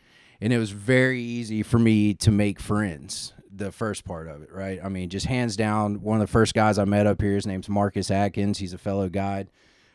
[0.42, 4.52] And it was very easy for me to make friends the first part of it,
[4.52, 4.80] right?
[4.84, 7.48] I mean, just hands down, one of the first guys I met up here, his
[7.48, 8.58] name's Marcus Atkins.
[8.58, 9.50] He's a fellow guide.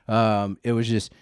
[0.08, 1.12] Um, it was just,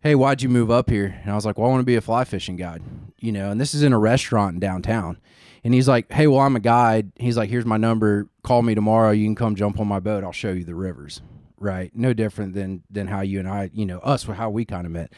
[0.00, 1.18] hey, why'd you move up here?
[1.22, 2.82] And I was like, well, I want to be a fly fishing guide,
[3.18, 5.18] you know, and this is in a restaurant in downtown.
[5.64, 7.12] And he's like, hey, well, I'm a guide.
[7.16, 8.28] He's like, here's my number.
[8.42, 9.12] Call me tomorrow.
[9.12, 10.24] You can come jump on my boat.
[10.24, 11.22] I'll show you the rivers,
[11.56, 11.92] right?
[11.94, 14.92] No different than than how you and I, you know, us, how we kind of
[14.92, 15.12] met.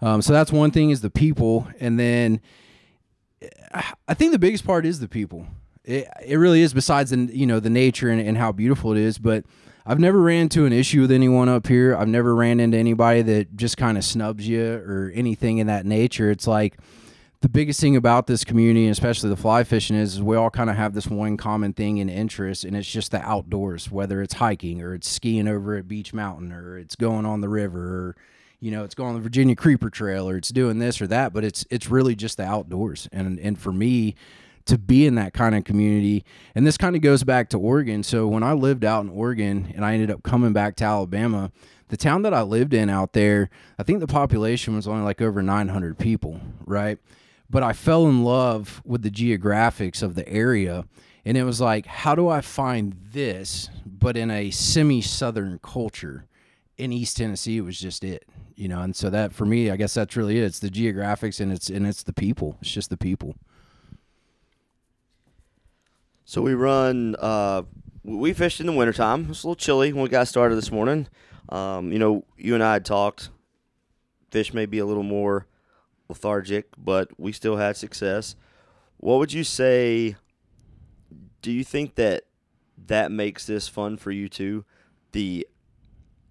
[0.00, 2.40] Um, so that's one thing is the people, and then
[4.06, 5.46] I think the biggest part is the people.
[5.84, 6.72] It, it really is.
[6.72, 9.44] Besides the you know the nature and, and how beautiful it is, but
[9.86, 11.94] I've never ran into an issue with anyone up here.
[11.94, 15.84] I've never ran into anybody that just kind of snubs you or anything in that
[15.84, 16.30] nature.
[16.30, 16.78] It's like
[17.42, 20.70] the biggest thing about this community, especially the fly fishing, is, is we all kind
[20.70, 23.90] of have this one common thing in interest, and it's just the outdoors.
[23.90, 27.50] Whether it's hiking or it's skiing over at Beech Mountain or it's going on the
[27.50, 28.16] river or
[28.60, 31.34] you know it's going on the Virginia Creeper Trail or it's doing this or that.
[31.34, 34.14] But it's it's really just the outdoors, and and for me
[34.66, 36.24] to be in that kind of community.
[36.54, 38.02] And this kind of goes back to Oregon.
[38.02, 41.52] So when I lived out in Oregon and I ended up coming back to Alabama,
[41.88, 45.20] the town that I lived in out there, I think the population was only like
[45.20, 46.98] over 900 people, right?
[47.50, 50.86] But I fell in love with the geographics of the area.
[51.26, 56.26] And it was like, how do I find this, but in a semi southern culture?
[56.76, 58.80] in East Tennessee, it was just it, you know.
[58.80, 60.44] And so that for me, I guess that's really it.
[60.44, 62.56] It's the geographics and it's and it's the people.
[62.60, 63.36] It's just the people.
[66.34, 67.14] So we run.
[67.20, 67.62] Uh,
[68.02, 69.28] we fished in the wintertime.
[69.30, 71.06] It's a little chilly when we got started this morning.
[71.48, 73.30] Um, you know, you and I had talked.
[74.32, 75.46] Fish may be a little more
[76.08, 78.34] lethargic, but we still had success.
[78.96, 80.16] What would you say?
[81.40, 82.24] Do you think that
[82.88, 84.64] that makes this fun for you too?
[85.12, 85.46] The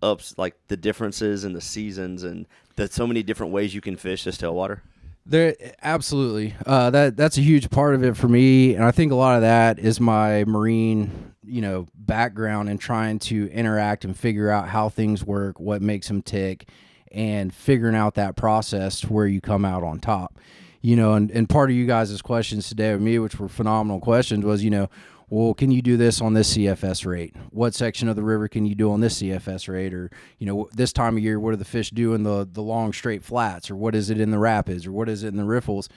[0.01, 3.95] ups, like the differences in the seasons, and the so many different ways you can
[3.95, 4.81] fish this tailwater.
[5.25, 6.53] There, absolutely.
[6.65, 9.35] Uh, that that's a huge part of it for me, and I think a lot
[9.35, 14.67] of that is my marine, you know, background and trying to interact and figure out
[14.67, 16.67] how things work, what makes them tick,
[17.11, 20.37] and figuring out that process to where you come out on top.
[20.81, 24.01] you know, and, and part of you guys' questions today with me, which were phenomenal
[24.01, 24.89] questions, was, you know,
[25.33, 27.35] well, can you do this on this CFS rate?
[27.49, 29.91] What section of the river can you do on this CFS rate?
[29.91, 32.61] Or, you know, this time of year, what do the fish do in the, the
[32.61, 33.71] long straight flats?
[33.71, 34.85] Or what is it in the rapids?
[34.85, 35.89] Or what is it in the riffles?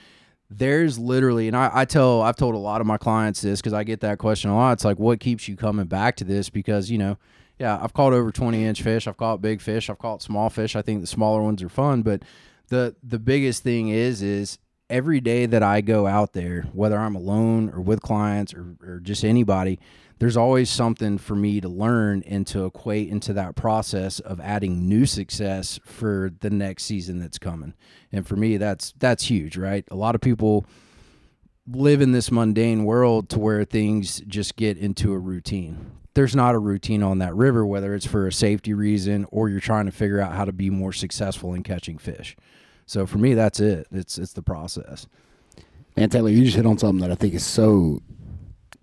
[0.49, 3.73] There's literally, and I, I tell, I've told a lot of my clients this because
[3.73, 4.71] I get that question a lot.
[4.71, 6.49] It's like, what keeps you coming back to this?
[6.49, 7.19] Because, you know,
[7.59, 9.05] yeah, I've caught over 20 inch fish.
[9.05, 9.87] I've caught big fish.
[9.87, 10.75] I've caught small fish.
[10.75, 12.23] I think the smaller ones are fun, but
[12.69, 14.57] the the biggest thing is is
[14.89, 18.99] every day that I go out there, whether I'm alone or with clients or, or
[18.99, 19.79] just anybody,
[20.19, 24.87] there's always something for me to learn and to equate into that process of adding
[24.87, 27.73] new success for the next season that's coming.
[28.11, 29.85] And for me, that's that's huge, right?
[29.91, 30.65] A lot of people
[31.69, 35.91] live in this mundane world to where things just get into a routine.
[36.13, 39.59] There's not a routine on that river, whether it's for a safety reason or you're
[39.59, 42.35] trying to figure out how to be more successful in catching fish.
[42.87, 43.85] So for me, that's it.
[43.91, 45.05] It's it's the process.
[45.95, 48.01] And Taylor, you just hit on something that I think is so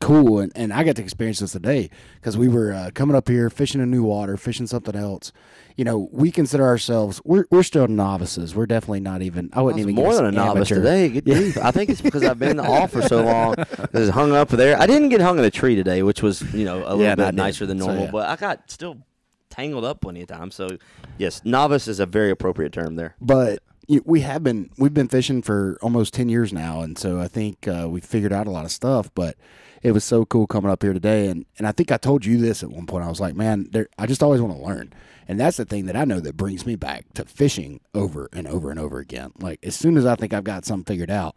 [0.00, 3.28] cool, and, and I got to experience this today because we were uh, coming up
[3.28, 5.32] here fishing in new water, fishing something else.
[5.76, 8.54] You know, we consider ourselves we're we're still novices.
[8.54, 9.48] We're definitely not even.
[9.54, 10.74] I wouldn't I was even more than a novice amateur.
[10.76, 11.08] today.
[11.08, 11.56] Good grief.
[11.58, 13.54] I think it's because I've been off for so long.
[13.94, 14.78] It's hung up there.
[14.80, 17.14] I didn't get hung in a tree today, which was you know a little Yeah,
[17.14, 18.04] bit nicer than So, normal.
[18.06, 18.10] yeah.
[18.10, 18.98] But I got still
[19.50, 20.54] tangled up plenty of times.
[20.56, 20.68] So
[21.16, 23.14] yes, novice is a very appropriate term there.
[23.20, 23.58] but you-
[24.04, 27.68] we have been we've been fishing for almost 10 years now and so i think
[27.68, 29.36] uh, we figured out a lot of stuff but
[29.82, 32.38] it was so cool coming up here today and, and i think i told you
[32.38, 34.92] this at one point i was like man there, i just always want to learn
[35.28, 38.46] and that's the thing that i know that brings me back to fishing over and
[38.46, 41.36] over and over again like as soon as i think i've got something figured out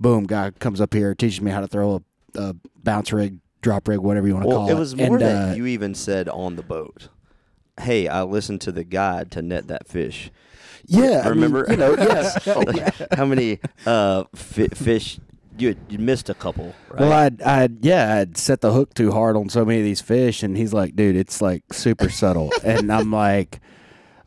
[0.00, 2.02] boom guy comes up here teaches me how to throw
[2.34, 4.96] a, a bounce rig drop rig whatever you want to Well, call it it was
[4.96, 7.08] more and, that uh, you even said on the boat.
[7.80, 10.30] Hey, I listened to the guide to net that fish.
[10.86, 11.66] Yeah I mean, Remember?
[11.68, 15.18] you know yes Like, how many uh, fi- fish
[15.58, 16.74] you had- you missed a couple?
[16.90, 17.00] Right?
[17.00, 20.00] Well, I'd, I'd, yeah, I'd set the hook too hard on so many of these
[20.00, 22.50] fish, and he's like, dude, it's like super subtle.
[22.64, 23.60] and I'm like,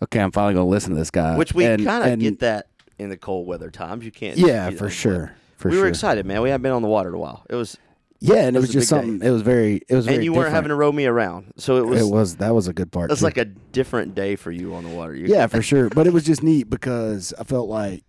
[0.02, 1.36] okay, I'm finally going to listen to this guy.
[1.36, 2.68] Which we kind of get that
[2.98, 4.06] in the cold weather times.
[4.06, 4.38] You can't.
[4.38, 5.34] Yeah, for sure.
[5.58, 5.84] For we sure.
[5.84, 6.42] were excited, man.
[6.42, 7.44] We hadn't been on the water in a while.
[7.50, 7.78] It was,
[8.20, 9.08] Yeah, and it was was just big day.
[9.08, 11.54] something, it was very, it was very and you weren't having to row me around,
[11.58, 12.02] so it was.
[12.02, 13.12] it was, that was a good part.
[13.12, 15.16] It's like a different day for you on the water.
[15.16, 15.90] You, yeah, for sure.
[15.90, 18.04] But it was just neat because I felt like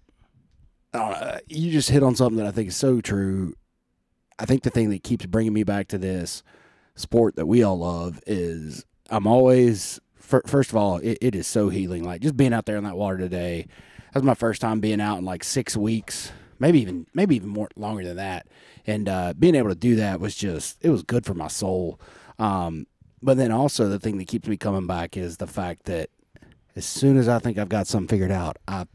[0.95, 3.55] I you just hit on something that I think is so true.
[4.39, 6.43] I think the thing that keeps bringing me back to this
[6.95, 11.47] sport that we all love is I'm always fir- first of all it, it is
[11.47, 12.05] so healing.
[12.05, 13.67] Like just being out there in that water today.
[14.13, 17.49] That was my first time being out in like six weeks, maybe even maybe even
[17.49, 18.47] more longer than that.
[18.87, 22.01] And uh, being able to do that was just it was good for my soul.
[22.39, 22.87] Um,
[23.23, 26.11] but then also the thing that keeps me coming back is the fact that
[26.77, 28.87] as soon as I think I've got something figured out, I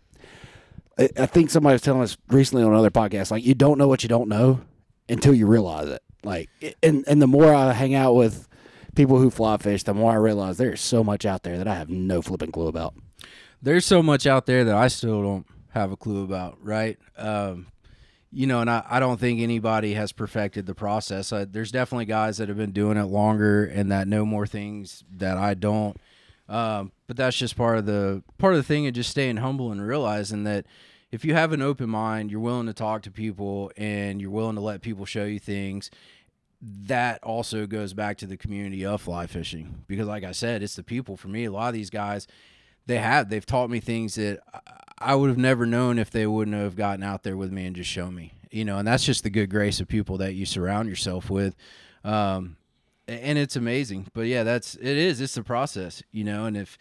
[0.97, 4.04] I think somebody was telling us recently on another podcast, like you don't know what
[4.04, 4.62] you don't know
[5.10, 6.02] until you realize it.
[6.23, 6.49] Like,
[6.82, 8.47] and and the more I hang out with
[8.95, 11.76] people who fly fish, the more I realize there's so much out there that I
[11.76, 12.93] have no flipping clue about.
[13.62, 16.97] there's so much out there that I still don't have a clue about, right?
[17.17, 17.67] Um,
[18.31, 21.31] you know, and I, I don't think anybody has perfected the process.
[21.31, 25.03] Uh, there's definitely guys that have been doing it longer and that know more things
[25.17, 25.97] that I don't.
[26.49, 29.71] Um, but that's just part of the part of the thing of just staying humble
[29.71, 30.65] and realizing that
[31.12, 34.55] if you have an open mind, you're willing to talk to people and you're willing
[34.55, 35.89] to let people show you things.
[36.62, 40.75] That also goes back to the community of fly fishing because, like I said, it's
[40.75, 41.17] the people.
[41.17, 42.27] For me, a lot of these guys,
[42.86, 44.39] they have they've taught me things that
[44.98, 47.76] I- would have never known if they wouldn't have gotten out there with me and
[47.76, 48.34] just shown me.
[48.52, 51.56] You know, and that's just the good grace of people that you surround yourself with.
[52.04, 52.58] Um,
[53.08, 54.08] and it's amazing.
[54.13, 55.19] But yeah, that's it is.
[55.19, 56.46] It's the process, you know.
[56.46, 56.78] And if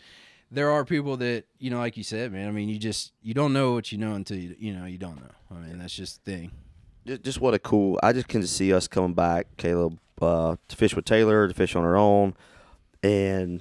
[0.50, 3.34] there are people that you know, like you said, man, I mean, you just you
[3.34, 5.30] don't know what you know until you you know you don't know.
[5.50, 7.20] I mean, that's just the thing.
[7.22, 7.98] just, what a cool.
[8.02, 11.74] I just can see us coming back, Caleb, uh, to fish with Taylor, to fish
[11.74, 12.34] on our own,
[13.02, 13.60] and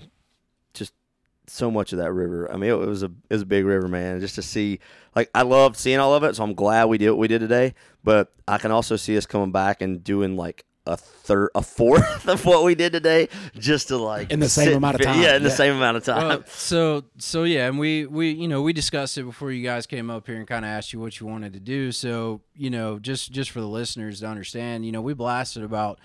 [1.52, 2.52] so much of that river.
[2.52, 4.20] I mean, it, was a it was a big river, man.
[4.20, 4.80] Just to see,
[5.16, 7.40] like, I loved seeing all of it, so I'm glad we did what we did
[7.40, 7.74] today.
[8.04, 12.28] But I can also see us coming back and doing like a third, a fourth
[12.28, 15.22] of what we did today, just to like In the same amount of time.
[15.22, 16.28] Yeah, in the same amount of time.
[16.28, 19.86] Well, so so yeah, and we we you know we discussed it before you guys
[19.86, 21.92] came up here and kind of asked you what you wanted to do.
[21.92, 26.00] So you know just just for the listeners to understand, you know we blasted about.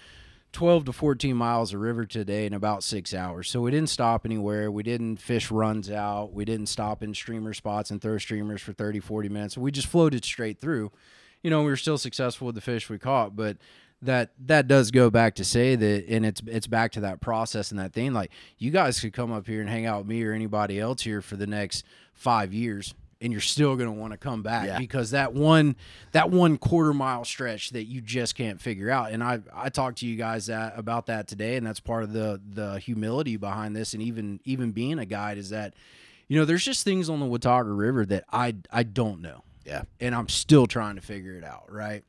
[0.57, 3.51] 12 to 14 miles of river today in about six hours.
[3.51, 4.71] So we didn't stop anywhere.
[4.71, 6.33] We didn't fish runs out.
[6.33, 9.59] We didn't stop in streamer spots and throw streamers for 30, 40 minutes.
[9.59, 10.93] We just floated straight through.
[11.43, 13.59] You know, we were still successful with the fish we caught, but
[14.01, 17.71] that that does go back to say that and it's it's back to that process
[17.71, 20.23] and that thing like you guys could come up here and hang out with me
[20.23, 21.83] or anybody else here for the next
[22.13, 22.95] five years
[23.27, 24.79] and you're still going to want to come back Yeah.
[24.79, 25.77] because that one
[26.13, 29.11] that one quarter mile stretch that you just can't figure out.
[29.13, 32.13] And I I talked to you guys that about that today, and that's part of
[32.15, 35.75] the the humility behind this, and even even being a guide is that
[36.29, 39.83] you know there's just things on the Watauga River that I I don't know Yeah.
[40.01, 42.03] and I'm still trying to figure it out, right?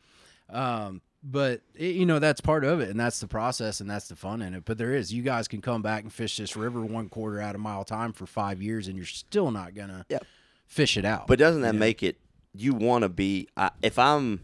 [0.50, 4.08] Um, but it, you know that's part of it, and that's the process, and that's
[4.08, 4.64] the fun in it.
[4.66, 7.54] But there is, you guys can come back and fish this river one quarter at
[7.56, 10.24] a mile time for five years, and you're still not gonna Yep.
[10.68, 11.28] Fish it out.
[11.28, 12.18] But doesn't that make it?
[12.54, 13.48] You want to be?
[13.58, 14.42] I if I'm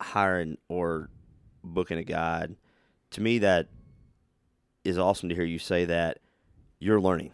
[0.00, 1.08] hiring or
[1.64, 2.56] booking a guide,
[3.10, 3.68] to me that
[4.84, 6.18] is awesome to hear you say that
[6.78, 7.32] you're learning.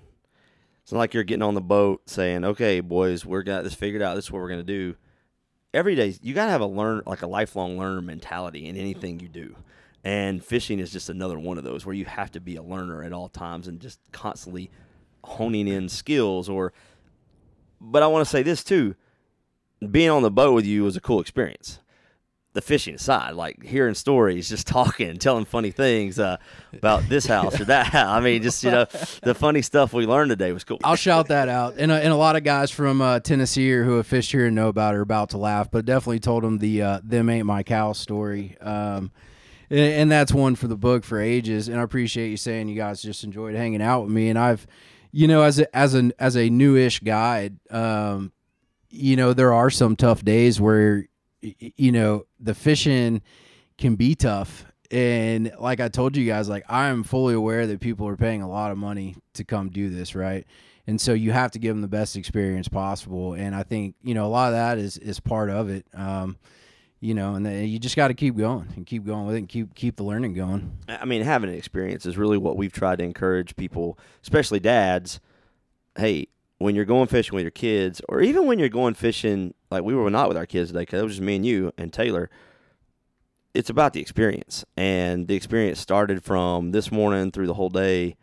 [0.82, 4.02] It's not like you're getting on the boat saying, "Okay, boys, we're got this figured
[4.02, 4.14] out.
[4.14, 4.96] This is what we're gonna do."
[5.74, 9.28] Every day, you gotta have a learn like a lifelong learner mentality in anything you
[9.28, 9.54] do.
[10.04, 13.02] And fishing is just another one of those where you have to be a learner
[13.02, 14.70] at all times and just constantly
[15.24, 16.72] honing in skills or
[17.80, 18.94] but I want to say this too.
[19.90, 21.78] Being on the boat with you was a cool experience.
[22.54, 26.38] The fishing aside, like hearing stories, just talking, telling funny things uh,
[26.72, 28.08] about this house or that house.
[28.08, 28.86] I mean, just you know,
[29.22, 30.78] the funny stuff we learned today was cool.
[30.82, 33.84] I'll shout that out, and, uh, and a lot of guys from uh, Tennessee or
[33.84, 36.58] who have fished here and know about are about to laugh, but definitely told them
[36.58, 38.56] the uh, "them ain't my cow" story.
[38.60, 39.12] Um,
[39.70, 41.68] and that's one for the book for ages.
[41.68, 44.30] And I appreciate you saying you guys just enjoyed hanging out with me.
[44.30, 44.66] And I've,
[45.12, 48.32] you know, as a, as an as a newish guide, um,
[48.90, 51.06] you know, there are some tough days where,
[51.40, 53.22] you know, the fishing
[53.76, 54.64] can be tough.
[54.90, 58.42] And like I told you guys, like I am fully aware that people are paying
[58.42, 60.46] a lot of money to come do this, right?
[60.86, 63.34] And so you have to give them the best experience possible.
[63.34, 65.86] And I think you know a lot of that is is part of it.
[65.94, 66.36] Um,
[67.00, 69.48] you know, and you just got to keep going and keep going with it and
[69.48, 70.76] keep keep the learning going.
[70.88, 75.20] I mean, having an experience is really what we've tried to encourage people, especially dads.
[75.96, 76.28] Hey,
[76.58, 79.94] when you're going fishing with your kids, or even when you're going fishing, like we
[79.94, 82.30] were not with our kids today, because it was just me and you and Taylor.
[83.54, 88.16] It's about the experience, and the experience started from this morning through the whole day.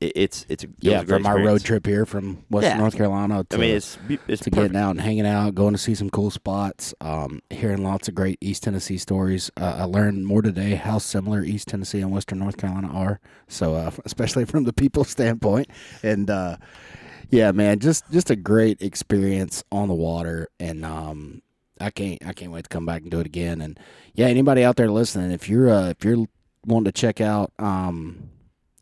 [0.00, 2.78] It, it's it's a, it Yeah, from our road trip here from Western Yeah.
[2.78, 3.96] North Carolina to, I mean, it's
[4.28, 4.54] it's to perfect.
[4.54, 8.14] getting out and hanging out, going to see some cool spots, um, hearing lots of
[8.14, 9.50] great East Tennessee stories.
[9.56, 13.20] Uh, I learned more today how similar East Tennessee and Western North Carolina are.
[13.48, 15.68] So, uh, especially from the people standpoint,
[16.02, 16.58] and uh,
[17.30, 21.40] yeah, man, just just a great experience on the water, and um,
[21.80, 23.62] I can't I can't wait to come back and do it again.
[23.62, 23.80] And
[24.14, 26.26] yeah, anybody out there listening, if you're uh, if you're
[26.66, 28.28] wanting to check out um,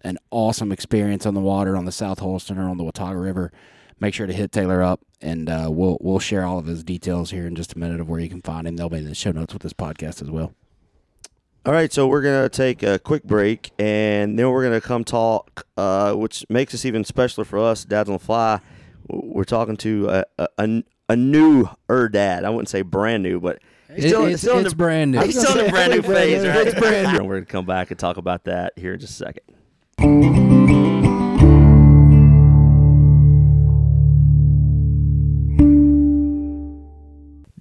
[0.04, 3.50] an awesome experience on the water on the South Holston or on the Watauga River,
[4.00, 7.30] make sure to hit Taylor up, and uh, we'll we'll share all of his details
[7.30, 8.76] here in just a minute of where you can find him.
[8.76, 10.52] They'll be in the show notes with this podcast as well.
[11.66, 15.66] All right, so we're gonna take a quick break, and then we're gonna come talk,
[15.78, 18.60] uh, which makes this even specialer for us, dads on the fly.
[19.08, 22.44] We're talking to a a, a, a new er dad.
[22.44, 23.60] I wouldn't say brand new, but
[23.94, 25.20] he's still, it's- still in it's the, brand new.
[25.22, 26.66] He's still in the brand new phase, right?
[26.66, 27.24] It's brand new.
[27.26, 29.44] We're gonna come back and talk about that here in just a second.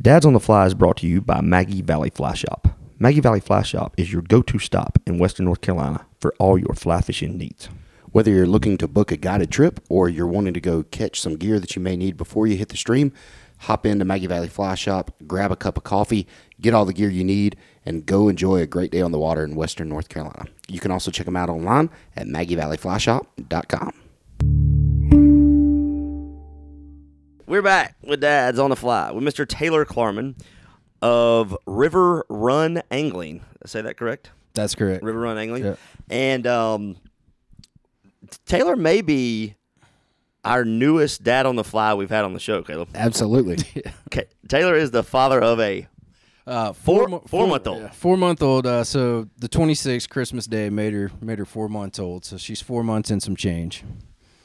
[0.04, 2.68] Dads on the Fly is brought to you by Maggie Valley Fly Shop.
[3.00, 6.74] Maggie Valley Fly Shop is your go-to stop in Western North Carolina for all your
[6.76, 7.70] fly fishing needs.
[8.12, 11.38] Whether you're looking to book a guided trip or you're wanting to go catch some
[11.38, 13.14] gear that you may need before you hit the stream,
[13.60, 16.28] hop into Maggie Valley Fly Shop, grab a cup of coffee,
[16.60, 17.56] get all the gear you need,
[17.86, 20.46] and go enjoy a great day on the water in Western North Carolina.
[20.68, 23.94] You can also check them out online at MaggieValleyFlyShop.com.
[27.46, 29.48] We're back with Dads on the Fly with Mr.
[29.48, 30.36] Taylor Clarman
[31.02, 33.40] of River Run Angling.
[33.40, 34.32] Did I say that correct?
[34.54, 35.04] That's correct.
[35.04, 35.66] River Run Angling.
[35.66, 35.76] Yeah.
[36.10, 36.96] And um,
[38.46, 39.56] Taylor may be
[40.46, 42.90] our newest dad on the fly we've had on the show, Caleb.
[42.96, 43.58] Absolutely.
[44.08, 44.26] Okay.
[44.48, 45.88] Taylor is the father of a
[46.46, 47.82] Uh, Four- four month old.
[47.82, 48.68] yeah, four month old.
[48.68, 52.26] Uh, so the 26th Christmas Day made her made her four months old.
[52.26, 53.84] So she's four months and some change.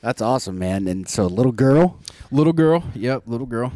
[0.01, 0.87] That's awesome, man.
[0.87, 1.99] And so, little girl.
[2.31, 2.85] Little girl.
[2.95, 3.73] Yep, little girl.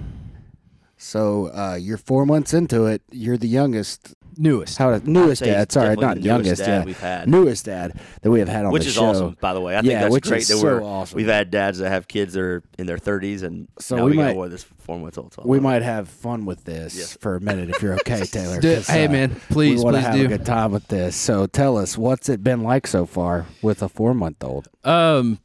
[0.96, 3.02] So uh, you're four months into it.
[3.10, 4.14] You're the youngest.
[4.36, 4.78] Newest.
[4.78, 5.70] How to, newest dad?
[5.72, 6.62] Sorry, not youngest.
[6.62, 7.28] dad yeah, we've had.
[7.28, 9.04] Newest dad that we have had on which the is show.
[9.06, 9.74] awesome, by the way.
[9.76, 11.16] I think Yeah, that's which great is that so we're awesome.
[11.16, 14.12] we've had dads that have kids that are in their thirties and So now we
[14.12, 15.34] we, might- one this four months old.
[15.44, 17.16] We might have fun with this Yes.
[17.20, 18.60] for a minute if you're okay, Taylor.
[18.60, 20.24] Do- 'cause, hey, uh, man, please, we want to please have do.
[20.24, 21.14] a good time with this.
[21.14, 24.68] So tell us, what's it been like so far with a four month old?
[24.84, 25.38] Um,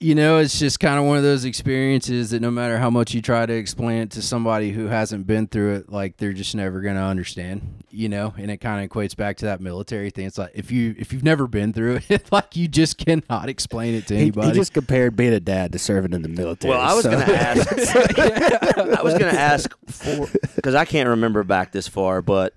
[0.00, 3.14] you know, it's just kind of one of those experiences that no matter how much
[3.14, 6.54] you try to explain it to somebody who hasn't been through it, like they're just
[6.54, 10.10] never going to understand, you know, and it kind of equates back to that military
[10.10, 10.26] thing.
[10.26, 13.94] It's like if you if you've never been through it, like you just cannot explain
[13.94, 14.48] it to He, anybody.
[14.48, 16.70] he just compared being a dad to serving in the military.
[16.70, 17.68] Well, I was so- going to ask.
[18.98, 22.54] I was going to ask for because I can't remember back this far, but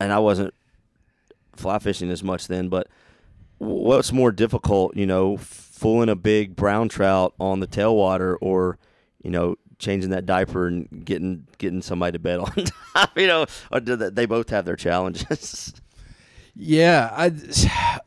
[0.00, 0.54] and I wasn't
[1.54, 2.70] fly fishing as much then.
[2.70, 2.86] But
[3.58, 5.36] what's more difficult, you know,
[5.78, 8.78] fooling a big brown trout on the tailwater, or
[9.22, 12.52] you know, changing that diaper and getting getting somebody to bed on
[13.16, 13.46] you know,
[13.80, 15.74] they both have their challenges?
[16.60, 17.30] Yeah, I,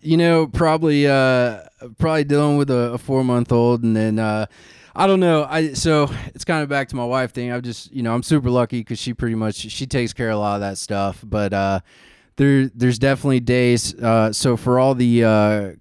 [0.02, 1.62] you know, probably, uh,
[1.98, 4.48] probably dealing with a, a four month old, and then, uh,
[4.94, 5.46] I don't know.
[5.50, 7.50] I so it's kind of back to my wife thing.
[7.50, 10.36] I'm just, you know, I'm super lucky because she pretty much she takes care of
[10.36, 11.24] a lot of that stuff.
[11.26, 11.80] But uh,
[12.36, 13.96] there, there's definitely days.
[13.96, 15.72] Uh, so for all the uh,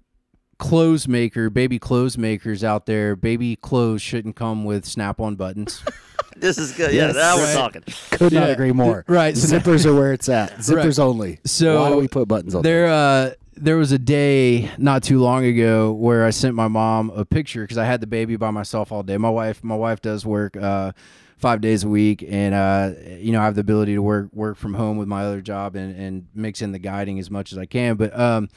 [0.61, 5.83] clothes maker, baby clothes makers out there, baby clothes shouldn't come with snap on buttons.
[6.37, 6.93] this is good.
[6.93, 7.15] Yeah, Yes.
[7.15, 7.53] now we're Right.
[7.55, 7.83] talking.
[8.11, 9.03] Could not agree more.
[9.09, 10.57] Right, so- Zippers are where it's at.
[10.59, 11.39] Zippers only.
[11.45, 12.61] So why do we put buttons on?
[12.61, 17.09] There, uh, there was a day not too long ago where I sent my mom
[17.09, 19.17] a picture because I had the baby by myself all day.
[19.17, 20.91] My wife, my wife does work uh,
[21.37, 24.57] five days a week, and uh, you know I have the ability to work work
[24.57, 27.57] from home with my other job and, and mix in the guiding as much as
[27.57, 27.95] I can.
[27.97, 28.49] But um,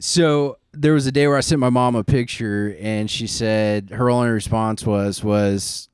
[0.00, 3.90] so there was a day where I sent my mom a picture, and she said
[3.90, 5.88] her only response was was,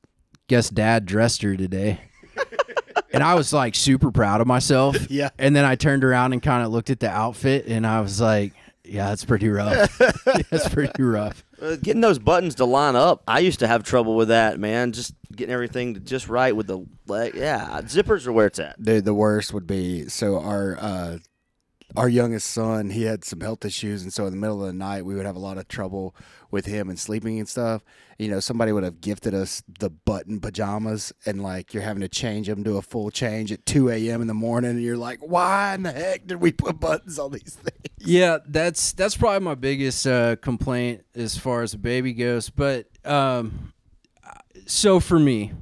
[0.47, 2.01] "Guess Dad dressed her today."
[3.13, 5.09] and I was like super proud of myself.
[5.09, 5.29] Yeah.
[5.39, 8.19] And then I turned around and kind of looked at the outfit, and I was
[8.21, 8.53] like,
[8.83, 9.97] "Yeah, that's pretty rough.
[10.49, 14.15] that's pretty rough." Uh, getting those buttons to line up, I used to have trouble
[14.15, 14.91] with that, man.
[14.91, 17.33] Just getting everything to just right with the leg.
[17.35, 18.75] Yeah, zippers are where it's at.
[18.77, 21.17] the the worst would be so our uh
[21.97, 24.73] our youngest son he had some health issues and so in the middle of the
[24.73, 26.15] night we would have a lot of trouble
[26.51, 27.83] with him and sleeping and stuff
[28.17, 32.09] you know somebody would have gifted us the button pajamas and like you're having to
[32.09, 35.19] change them to a full change at 2 a.m in the morning and you're like
[35.19, 37.75] why in the heck did we put buttons on these things
[38.07, 42.51] Yeah, that's that's probably my biggest uh, complaint as far as the baby goes.
[42.51, 43.73] But um,
[44.67, 45.53] so for me,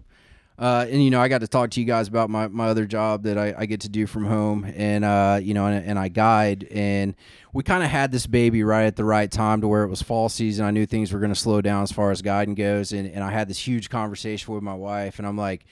[0.64, 2.86] uh, and you know, I got to talk to you guys about my, my other
[2.86, 5.99] job that I, I get to do from home, and uh, you know, and, and
[5.99, 7.16] I guide, and
[7.51, 10.01] we kind of had this baby right at the right time to where it was
[10.01, 10.66] fall season.
[10.66, 13.26] I knew things were going to slow down as far as guiding goes, and, and
[13.26, 15.66] I had this huge conversation with my wife, and I'm like,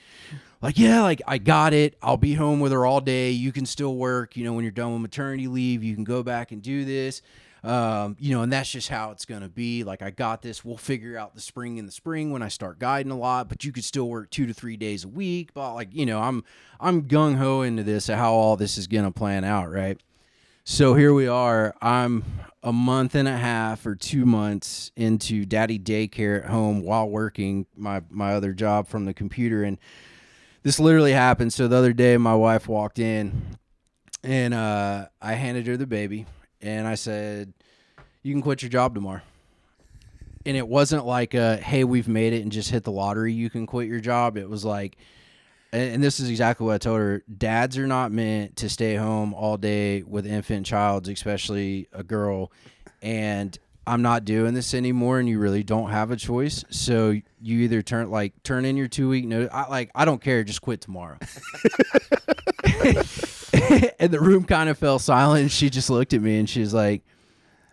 [0.60, 1.96] like yeah, like I got it.
[2.02, 3.30] I'll be home with her all day.
[3.30, 4.36] You can still work.
[4.36, 7.22] You know, when you're done with maternity leave, you can go back and do this.
[7.64, 9.84] Um, you know, and that's just how it's gonna be.
[9.84, 10.64] Like I got this.
[10.64, 13.64] We'll figure out the spring in the spring when I start guiding a lot, but
[13.64, 15.54] you could still work two to three days a week.
[15.54, 16.42] But like, you know, I'm
[16.80, 20.00] I'm gung ho into this how all this is gonna plan out, right?
[20.64, 21.74] So here we are.
[21.82, 22.24] I'm
[22.62, 27.66] a month and a half or two months into daddy daycare at home while working
[27.76, 29.78] my my other job from the computer, and
[30.62, 31.52] this literally happened.
[31.52, 33.56] So the other day, my wife walked in,
[34.22, 36.26] and uh, I handed her the baby,
[36.62, 37.52] and I said,
[38.22, 39.22] "You can quit your job tomorrow."
[40.44, 43.32] And it wasn't like a, "Hey, we've made it and just hit the lottery.
[43.32, 44.96] You can quit your job." It was like,
[45.72, 47.22] and this is exactly what I told her.
[47.38, 52.52] Dads are not meant to stay home all day with infant childs, especially a girl.
[53.00, 56.64] And I'm not doing this anymore, and you really don't have a choice.
[56.70, 57.10] So
[57.40, 59.50] you either turn like turn in your two week notice.
[59.52, 61.18] I like I don't care, just quit tomorrow.
[64.00, 65.42] and the room kind of fell silent.
[65.42, 67.02] And she just looked at me and she's like,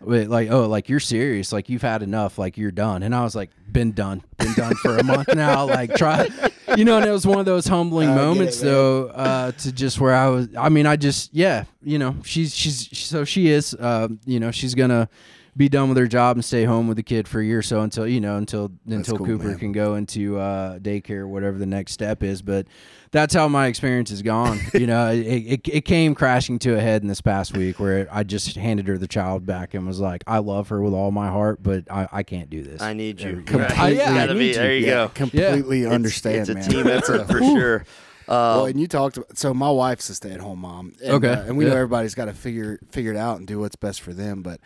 [0.02, 1.52] Wait, like, oh, like you're serious?
[1.52, 2.38] Like you've had enough?
[2.38, 3.02] Like you're done?
[3.02, 5.66] And I was like, been done, been done for a month now.
[5.66, 6.28] Like try,
[6.76, 6.96] you know.
[6.96, 10.28] And it was one of those humbling moments, it, though, uh, to just where I
[10.28, 10.48] was.
[10.58, 14.50] I mean, I just, yeah, you know, she's she's so she is, uh, you know,
[14.50, 15.06] she's gonna
[15.54, 17.62] be done with her job and stay home with the kid for a year or
[17.62, 19.58] so until you know until until cool, Cooper man.
[19.58, 22.40] can go into uh, daycare, whatever the next step is.
[22.40, 22.66] But
[23.12, 24.60] that's how my experience has gone.
[24.74, 28.06] you know, it, it, it came crashing to a head in this past week where
[28.12, 31.10] I just handed her the child back and was like, I love her with all
[31.10, 32.80] my heart, but I, I can't do this.
[32.80, 33.42] I need you.
[33.44, 33.96] Completely- Right.
[33.96, 34.54] yeah, I Gotta need be- you.
[34.54, 35.08] There you Yeah, go.
[35.08, 37.84] completely It's- understand It's, a man team effort for sure.
[38.28, 41.42] well, Uh, and you talked about so my wife's a stay-at-home mom, and, Okay, uh,
[41.42, 44.14] and we know everybody's got to figure figure it out and do what's best for
[44.14, 44.40] them.
[44.42, 44.60] But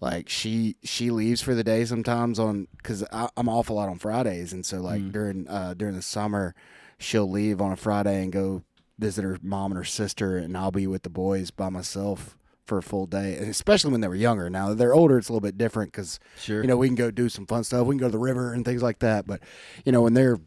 [0.00, 3.98] like she she leaves for the day sometimes on because I'm off a lot on
[3.98, 6.54] Fridays, and so like during uh, during the summer,
[7.00, 8.62] she'll leave on a Friday and go
[8.98, 12.36] visit her mom and her sister, and I'll be with the boys by myself
[12.66, 14.48] for a full day, and especially when they were younger.
[14.48, 16.60] Now they're older, it's a little bit different because Sure.
[16.62, 17.86] you know we can go do some fun stuff.
[17.86, 19.26] We can go to the river and things like that.
[19.26, 19.40] But
[19.84, 20.38] you know when they're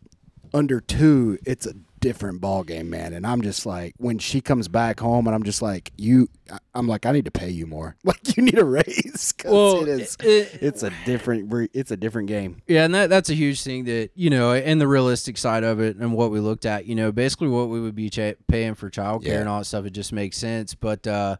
[0.54, 1.74] under two, it's a
[2.04, 3.14] different ball game, man.
[3.14, 6.28] And I'm just like, when she comes back home, and I'm just like, you,
[6.76, 7.96] I'm like, I need to pay you more.
[8.04, 9.32] Like, you need a raise.
[9.38, 12.62] 'cause Well, it is, it- it's a different, it's a different game.
[12.68, 15.80] Yeah, and that that's a huge thing that you know, and the realistic side of
[15.80, 18.76] it, and what we looked at, you know, basically what we would be cha- paying
[18.76, 19.40] for childcare Yeah.
[19.40, 20.76] and all that stuff, it just makes sense.
[20.76, 21.38] But uh,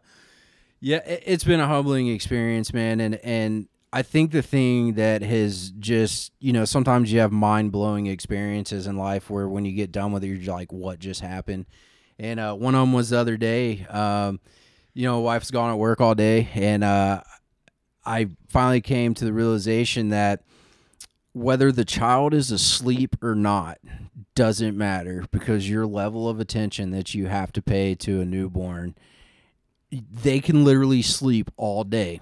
[0.80, 5.22] yeah, it, it's been a humbling experience, man, and and I think the thing that
[5.22, 9.70] has just you know sometimes you have mind blowing experiences in life where when you
[9.70, 11.66] get done with it, you're like, what just happened?
[12.18, 13.86] And uh, one of them was the other day.
[13.88, 14.40] Um,
[14.94, 17.22] you know, wife's gone at work all day, and uh,
[18.04, 20.42] I finally came to the realization that
[21.32, 23.78] whether the child is asleep or not
[24.34, 28.96] doesn't matter because your level of attention that you have to pay to a newborn
[29.90, 32.20] they can literally sleep all day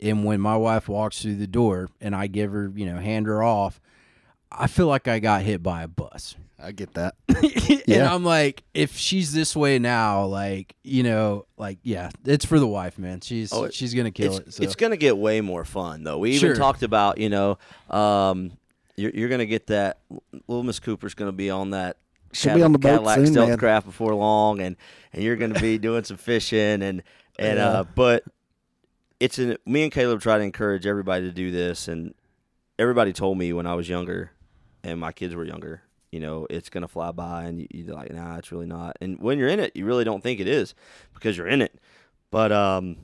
[0.00, 3.26] and when my wife walks through the door and I give her, you know, hand
[3.26, 3.80] her off,
[4.50, 6.36] I feel like I got hit by a bus.
[6.62, 7.14] I get that.
[7.28, 8.14] and Yeah.
[8.14, 12.66] I'm like, if she's this way now, like, you know, like, yeah, it's for the
[12.66, 13.20] wife, man.
[13.20, 14.54] She's Oh, it- she's gonna kill it's, it.
[14.54, 14.62] So.
[14.62, 16.18] it's going to get way more fun, though.
[16.18, 16.54] We even Sure.
[16.56, 17.58] talked about, you know,
[17.90, 18.52] um,
[18.96, 19.98] you're, you're going to get that.
[20.46, 21.96] Little Miss Cooper's going to be on that.
[22.32, 23.58] She'll be on the boat Cadillac soon, Stealth man.
[23.58, 24.76] Craft before long, and
[25.12, 27.02] and you're going to be doing some fishing, and
[27.38, 27.68] and Yeah.
[27.68, 28.24] uh, but
[29.24, 32.12] it's an me and Caleb try to encourage everybody to do this, and
[32.78, 34.32] everybody told me when I was younger,
[34.82, 38.12] and my kids were younger, you know, it's gonna fly by, and you, you're like,
[38.12, 38.98] nah, it's really not.
[39.00, 40.74] And when you're in it, you really don't think it is
[41.14, 41.80] because you're in it.
[42.30, 42.98] But um,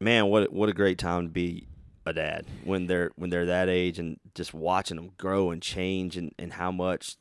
[0.00, 1.68] man, what what a great time to be
[2.06, 6.16] a dad when they're when they're that age and just watching them grow and change
[6.16, 7.16] and, and how much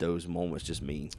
[0.00, 1.10] those moments just mean.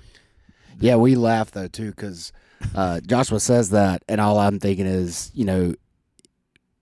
[0.78, 2.34] Yeah, we laugh though too because
[2.76, 5.76] uh, Joshua says that, and all I'm thinking is, you know,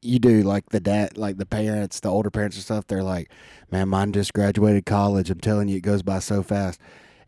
[0.01, 2.87] you do like the dad, like the parents, the older parents and stuff.
[2.87, 3.29] They're like,
[3.71, 5.29] "Man, mine just graduated college.
[5.29, 6.79] I'm telling you, it goes by so fast."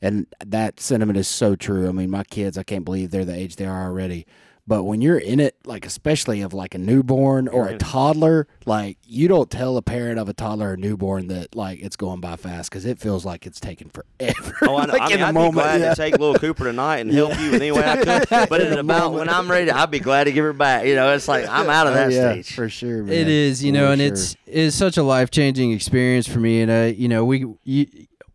[0.02, 1.88] And that sentiment is so true.
[1.88, 4.26] I mean, my kids, I can't believe they're the age they are already.
[4.66, 8.98] But when you're in it, like especially of like a newborn or a toddler, like
[9.04, 12.38] you don't tell a parent of a toddler or newborn that like it's going by
[12.38, 14.56] fast because it feels like it's taking forever.
[14.62, 14.94] Oh, I know.
[14.94, 15.90] like I mean, in I'd moment, be glad yeah.
[15.90, 18.30] to take little Cooper tonight and help you in any way I could.
[18.50, 19.20] But in In about moment.
[19.28, 20.86] when I'm ready, I'd be glad to give her back.
[20.86, 22.56] You know, it's like I'm out of that Oh, yeah, stage.
[22.56, 23.04] for sure.
[23.04, 23.14] Man.
[23.14, 24.08] It is, you For know, and sure.
[24.14, 26.62] it's it's such a life changing experience for me.
[26.62, 27.88] And uh, you know, we you,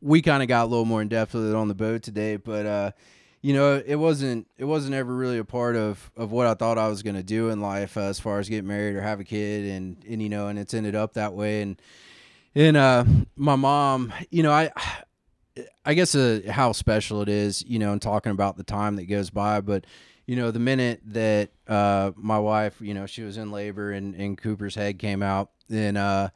[0.03, 2.37] we kind of got a little more in depth with it on the boat today,
[2.37, 2.91] but uh,
[3.41, 6.79] you know, it wasn't it wasn't ever really a part of of what I thought
[6.79, 9.21] I was going to do in life uh, as far as get married or have
[9.21, 11.63] a kid, and and you know, and it's ended up that way.
[11.63, 11.81] And
[12.55, 13.05] and uh,
[13.37, 14.71] my mom, you know, I.
[15.85, 19.07] I guess uh, how special it is, you know, and talking about the time that
[19.07, 19.61] goes by.
[19.61, 19.87] But,
[20.25, 24.15] you know, the minute that uh, my wife, you know, she was in labor and,
[24.15, 26.29] and Cooper's head came out, and uh,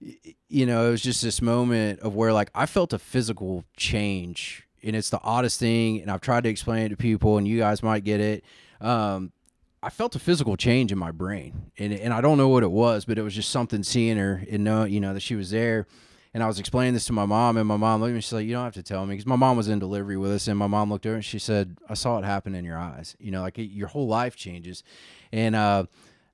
[0.00, 4.65] you know, it was just this moment of where, like, I felt a physical change.
[4.82, 6.00] And it's the oddest thing.
[6.00, 8.44] And I've tried to explain it to people, and you guys might get it.
[8.80, 9.32] Um,
[9.82, 12.70] I felt a physical change in my brain, and and I don't know what it
[12.70, 15.50] was, but it was just something seeing her and know you know that she was
[15.50, 15.86] there.
[16.34, 18.20] And I was explaining this to my mom, and my mom looked at me.
[18.20, 20.32] She's like, "You don't have to tell me," because my mom was in delivery with
[20.32, 22.76] us, and my mom looked over and she said, "I saw it happen in your
[22.76, 23.16] eyes.
[23.18, 24.82] You know, like it, your whole life changes."
[25.32, 25.86] And uh,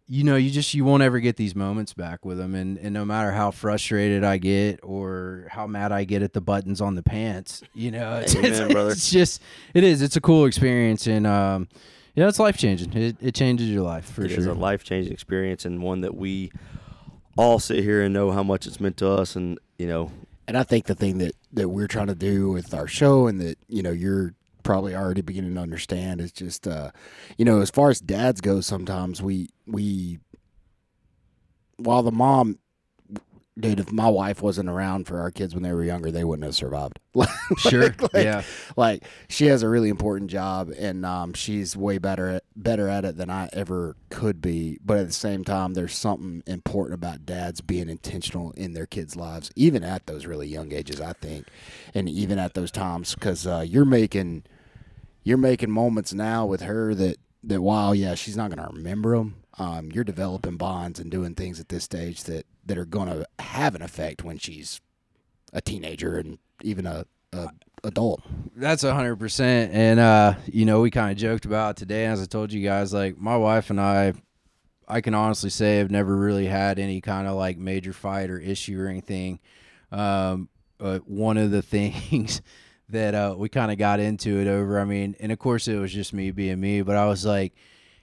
[0.08, 2.92] you know, you just you won't ever get these moments back with them, and and
[2.92, 6.94] no matter how frustrated I get or how mad I get at the buttons on
[6.96, 8.90] the pants, you know, it's, Amen, it's, brother.
[8.90, 9.40] it's just
[9.74, 10.02] it is.
[10.02, 11.68] It's a cool experience, and um,
[12.14, 12.92] yeah, it's life changing.
[12.94, 14.38] It, it changes your life for It sure.
[14.40, 16.52] is a life changing experience and one that we
[17.38, 19.34] all sit here and know how much it's meant to us.
[19.36, 20.10] And you know,
[20.46, 23.40] and I think the thing that that we're trying to do with our show, and
[23.40, 26.90] that you know you're probably already beginning to understand, is just uh,
[27.36, 30.18] you know as far as dads go, sometimes we we
[31.76, 32.58] while the mom.
[33.60, 36.44] Dude, if my wife wasn't around for our kids when they were younger, they wouldn't
[36.44, 36.98] have survived.
[37.58, 38.42] Sure, like, yeah.
[38.78, 43.04] Like she has a really important job, and um, she's way better at better at
[43.04, 44.78] it than I ever could be.
[44.82, 49.16] But at the same time, there's something important about dads being intentional in their kids'
[49.16, 50.98] lives, even at those really young ages.
[50.98, 51.46] I think,
[51.92, 54.44] and even at those times, because uh, you're making
[55.22, 59.16] you're making moments now with her that that while yeah she's not going to remember
[59.16, 63.08] them um, you're developing bonds and doing things at this stage that that are going
[63.08, 64.80] to have an effect when she's
[65.52, 67.48] a teenager and even a, a
[67.84, 68.22] adult
[68.56, 69.72] That's a hundred percent.
[69.72, 72.06] And uh, you know, we kind of joked about today.
[72.06, 74.14] As I told you guys, like my wife and I,
[74.86, 78.38] I can honestly say I've never really had any kind of like major fight or
[78.38, 79.40] issue or anything.
[79.90, 80.48] Um,
[80.78, 82.40] but one of the things
[82.92, 85.76] that uh, we kind of got into it over, I mean, and of course it
[85.76, 87.52] was just me being me, but I was like,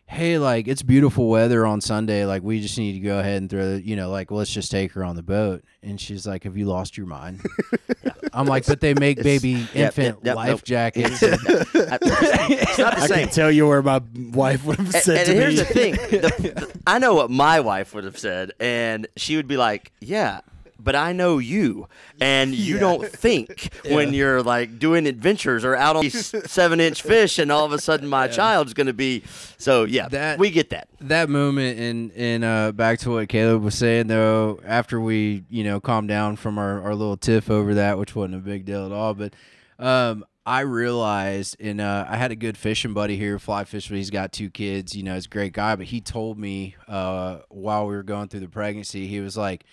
[0.06, 2.26] hey, like it's beautiful weather on Sunday.
[2.26, 4.72] Like we just need to go ahead and throw, the, you know, like let's just
[4.72, 5.64] take her on the boat.
[5.84, 7.42] And she's like, have you lost your mind?
[8.34, 10.64] I'm like, but they make baby infant yep, life nope.
[10.64, 11.22] jackets.
[11.22, 13.26] it's not the I same.
[13.26, 15.60] can tell you where my wife would have said and to here's me.
[15.60, 19.48] the thing: The- the- I know what my wife would have said, and she would
[19.48, 20.42] be like, "Yeah."
[20.82, 21.88] But I know you,
[22.22, 27.38] and you don't think when you're like doing adventures or out on these seven-inch fish,
[27.38, 29.24] and all of a sudden my child's going to be.
[29.58, 30.88] So yeah, That- we get that.
[31.02, 35.64] that moment and and uh back to what Caleb was saying though after we you
[35.64, 38.86] know calmed down from our, our little tiff over that which wasn't a big deal
[38.86, 39.34] at all but
[39.80, 44.10] um I realized and uh I had a good fishing buddy here fly fishing he's
[44.10, 47.86] got two kids you know he's a great guy but he told me uh while
[47.88, 49.64] we were going through the pregnancy he was like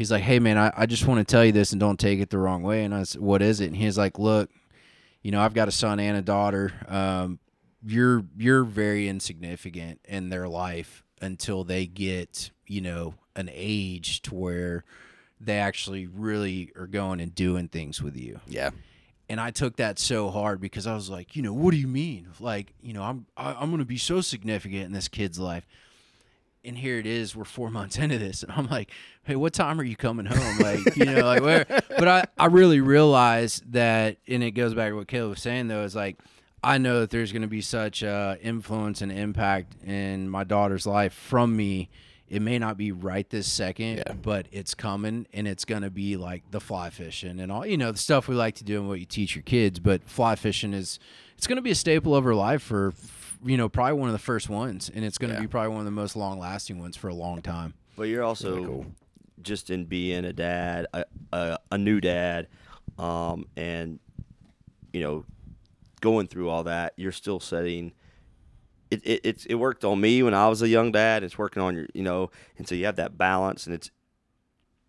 [0.00, 2.20] he's like hey man I, I just want to tell you this and don't take
[2.20, 4.50] it the wrong way and I said what is it and he's like look
[5.22, 6.72] you know, I've got a son and a daughter.
[6.88, 7.38] Um,
[7.84, 14.34] you're you're very insignificant in their life until they get you know an age to
[14.34, 14.84] where
[15.40, 18.40] they actually really are going and doing things with you.
[18.46, 18.70] yeah.
[19.28, 21.86] And I took that so hard because I was like, you know, what do you
[21.86, 22.26] mean?
[22.40, 25.66] Like, you know, I'm I, I'm going to be so significant in this kid's life.
[26.64, 28.90] And here it is, we're four months into this, and I'm like,
[29.24, 31.66] "Hey, what time are you coming home?" Like, you know, like where?
[31.88, 35.68] But I, I really realized that, and it goes back to what Caleb was saying
[35.68, 36.18] though, is like,
[36.62, 40.86] I know that there's going to be such uh, influence and impact in my daughter's
[40.86, 41.88] life from me.
[42.28, 46.16] It may not be right this second, but it's coming, and it's going to be
[46.16, 48.88] like the fly fishing and all, you know, the stuff we like to do and
[48.88, 49.80] what you teach your kids.
[49.80, 51.00] But fly fishing is,
[51.36, 52.92] it's going to be a staple of her life for,
[53.44, 55.40] you know, probably one of the first ones, and it's going to Yeah.
[55.42, 57.74] be probably one of the most long lasting ones for a long time.
[57.96, 58.86] But you're also
[59.42, 62.48] just in being a dad, a, a, a new dad,
[62.98, 63.98] um, and
[64.92, 65.24] you know,
[66.00, 67.92] going through all that, you're still setting.
[68.90, 71.22] It, it it's it worked on me when I was a young dad.
[71.22, 73.90] It's working on your, you know, and so you have that balance, and it's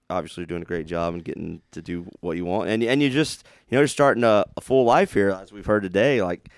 [0.10, 3.02] obviously you're doing a great job and getting to do what you want, and and
[3.02, 6.22] you just you know you're starting a, a full life here, as we've heard today,
[6.22, 6.49] like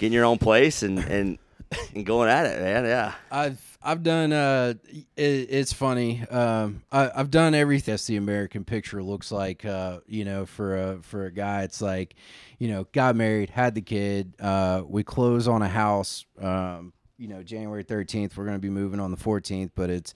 [0.00, 1.38] getting your own place and and
[1.94, 2.84] and going at it, man.
[2.84, 3.14] Yeah.
[3.30, 4.32] I've I've done.
[4.32, 6.26] Uh, it, it's funny.
[6.28, 7.92] Um, I, I've done everything.
[7.92, 9.64] That's the American picture looks like.
[9.64, 12.16] Uh, you know, for a for a guy, it's like,
[12.58, 14.34] you know, got married, had the kid.
[14.40, 16.24] Uh, we close on a house.
[16.40, 18.36] Um, you know, January thirteenth.
[18.36, 20.14] We're going to be moving on the fourteenth, but it's.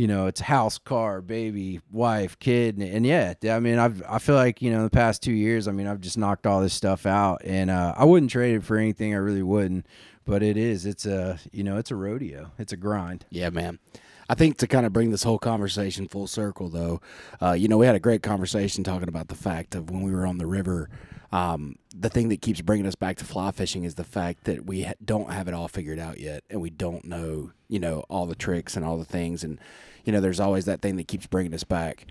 [0.00, 4.20] You know, it's house, car, baby, wife, kid, and, and yeah, I mean, I've I
[4.20, 6.60] feel like you know, in the past two years, I mean, I've just knocked all
[6.60, 9.12] this stuff out, and uh, I wouldn't trade it for anything.
[9.12, 9.88] I really wouldn't,
[10.24, 10.86] but it is.
[10.86, 12.52] It's a you know, it's a rodeo.
[12.60, 13.26] It's a grind.
[13.28, 13.80] Yeah, man.
[14.28, 17.00] I think to kind of bring this whole conversation full circle, though,
[17.42, 20.12] uh, you know, we had a great conversation talking about the fact of when we
[20.12, 20.88] were on the river.
[21.30, 24.64] Um, the thing that keeps bringing us back to fly fishing is the fact that
[24.64, 28.04] we ha- don't have it all figured out yet, and we don't know, you know,
[28.08, 29.60] all the tricks and all the things, and
[30.04, 32.06] you know, there's always that thing that keeps bringing us back.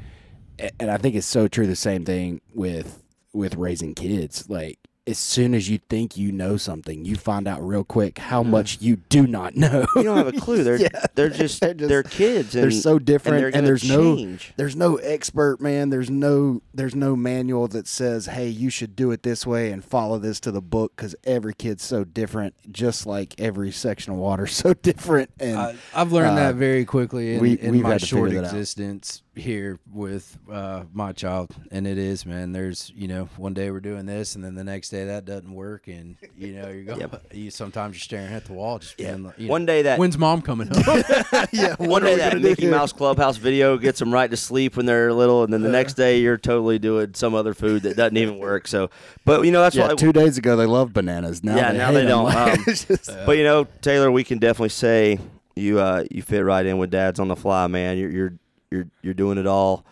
[0.79, 1.67] And I think it's so true.
[1.67, 3.03] The same thing with
[3.33, 4.79] with raising kids, like.
[5.07, 8.81] As soon as you think you know something, you find out real quick how much
[8.81, 9.85] you do not know.
[9.95, 10.63] you don't have a clue.
[10.63, 11.05] They're Yeah.
[11.15, 12.53] they're just They're they're, kids.
[12.55, 14.49] And, they're so different they're and, there's change.
[14.49, 18.95] no there's no expert man there's no there's no manual that says hey you should
[18.95, 22.53] do it this way and follow this to the book because every kid's so different
[22.71, 26.55] just like every section of water is so different and I, I've learned uh, that
[26.55, 29.21] very quickly in, we- in we've my had to short existence.
[29.23, 29.26] out.
[29.37, 32.51] Existence here with uh, my child, and it is man.
[32.51, 35.53] There's you know one day we're doing this, and then the next day that doesn't
[35.53, 36.97] work, and you know you're going.
[37.07, 37.27] Yep.
[37.33, 39.11] You sometimes you're staring at the wall, just Yeah.
[39.11, 41.03] being like, you One know, day that- when's mom coming home?
[41.51, 45.13] yeah One day that Mickey Mouse Clubhouse video gets them right to sleep when they're
[45.13, 48.39] little, and then the next day you're totally doing some other food that doesn't even
[48.39, 48.67] work.
[48.67, 48.89] So,
[49.25, 49.95] but you know that's yeah why.
[49.95, 52.07] two days ago they loved bananas now yeah, they now they they 'em.
[52.07, 52.35] don't.
[52.35, 55.19] Um, it's just- but you know, Taylor, we can definitely say
[55.55, 57.97] you uh, you fit right in with dads on the fly, man.
[57.97, 58.33] You're you're
[58.71, 59.85] you're you're doing it all.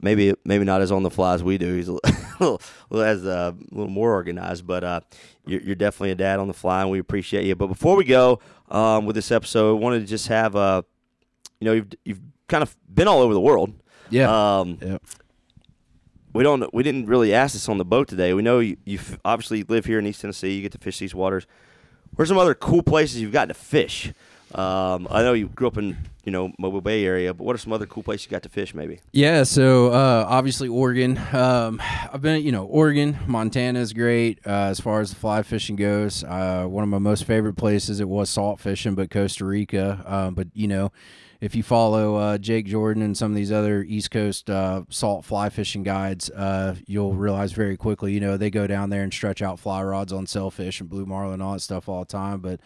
[0.00, 1.74] Maybe maybe not as on the fly as we do.
[1.74, 1.92] He's a
[2.40, 2.60] little,
[2.90, 5.00] little as uh, a little more organized, but uh,
[5.46, 7.54] you're, you're definitely a dad on the fly, and we appreciate you.
[7.56, 10.84] But before we go um, with this episode, I wanted to just have a,
[11.60, 13.74] you know, you've you've kind of been all over the world.
[14.08, 14.96] yeah, Um, yeah.
[16.32, 18.32] we don't we didn't really ask this on the boat today.
[18.32, 20.54] We know you you obviously live here in East Tennessee.
[20.54, 21.46] You get to fish these waters.
[22.14, 24.12] Where's some other cool places you've gotten to fish?
[24.54, 27.58] Um, I know you grew up in you know Mobile Bay area, but what are
[27.58, 28.74] some other cool places you got to fish?
[28.74, 29.00] Maybe.
[29.12, 31.18] Yeah, so uh, obviously Oregon.
[31.32, 35.42] Um, I've been, you know, Oregon, Montana is great uh, as far as the fly
[35.42, 36.24] fishing goes.
[36.24, 40.02] Uh, one of my most favorite places it was salt fishing, but Costa Rica.
[40.06, 40.92] Um, but you know,
[41.40, 45.24] if you follow uh, Jake Jordan and some of these other East Coast uh, salt
[45.24, 49.12] fly fishing guides, uh, you'll realize very quickly, you know, they go down there and
[49.12, 52.06] stretch out fly rods on sailfish and blue marlin and all that stuff all the
[52.06, 52.40] time.
[52.40, 52.60] But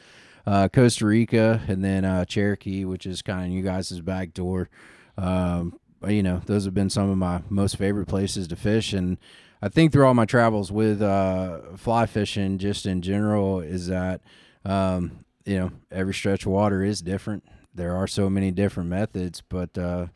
[0.51, 4.69] uh, Costa Rica, and then uh, Cherokee, which is kind of you guys' back door.
[5.17, 5.79] Um,
[6.09, 9.19] you know, those have been some of my most favorite places to fish, and
[9.63, 14.23] I think through all my travels with uh, fly fishing, just in general, is that
[14.65, 17.45] um, you know every stretch of water is different.
[17.73, 20.07] There are so many different methods, but uh,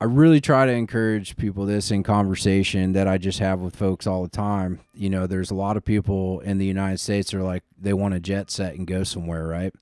[0.00, 4.06] I really try to encourage people this in conversation that I just have with folks
[4.06, 4.80] all the time.
[4.92, 8.14] You know, there's a lot of people in the United States are like they want
[8.14, 9.72] to jet set and go somewhere, right?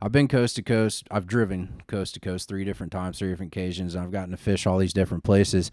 [0.00, 1.06] I've been coast to coast.
[1.12, 3.94] I've driven coast to coast three different times, three different occasions.
[3.94, 5.70] I've gotten to fish all these different places.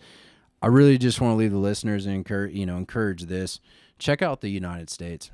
[0.62, 3.60] I really just want to leave the listeners and encourage, you know, encourage this.
[3.98, 5.32] Check out the United States.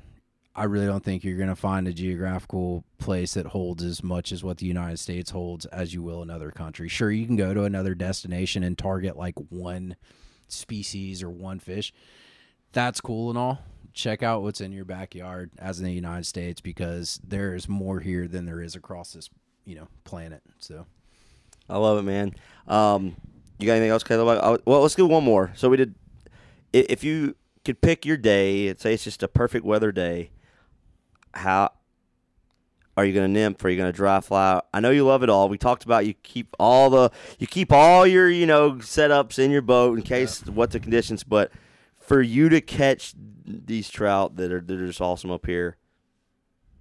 [0.58, 4.32] I really don't think you're going to find a geographical place that holds as much
[4.32, 6.88] as what the United States holds as you will another country.
[6.88, 9.96] Sure, you can go to another destination and target like one
[10.48, 11.92] species or one fish.
[12.72, 13.58] That's cool and all.
[13.92, 18.00] Check out what's in your backyard as in the United States because there is more
[18.00, 19.28] here than there is across this,
[19.66, 20.42] you know, planet.
[20.58, 20.86] So
[21.68, 22.34] I love it, man.
[22.66, 23.16] Um,
[23.58, 24.62] you got anything else, Caleb?
[24.64, 25.52] Well, let's do one more.
[25.54, 25.94] So we did.
[26.72, 30.30] If you could pick your day, say it's just a perfect weather day,
[31.36, 31.72] how
[32.96, 33.62] are you going to nymph?
[33.64, 34.62] Are you going to dry fly?
[34.72, 35.48] I know you love it all.
[35.48, 39.50] We talked about you keep all the you keep all your you know setups in
[39.50, 41.22] your boat in case what the conditions.
[41.22, 41.52] But
[41.98, 43.14] for you to catch
[43.44, 45.76] these trout that are that are just awesome up here,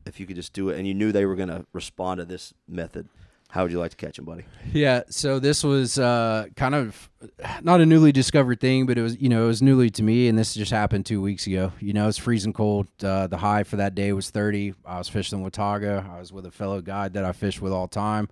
[0.06, 2.26] if you could just do it, and you knew they were going to respond to
[2.26, 3.10] this method,
[3.50, 4.43] how would you like to catch him, buddy?
[4.74, 7.10] Yeah, so this was uh, kind of
[7.62, 10.28] not a newly discovered thing, but it was you know it was newly to me,
[10.28, 11.72] and this just happened two weeks ago.
[11.80, 12.88] You know, it's freezing cold.
[13.02, 14.74] Uh, the high for that day was thirty.
[14.86, 16.06] I was fishing with Watauga.
[16.12, 18.28] I was with a fellow guide that I fish with all time.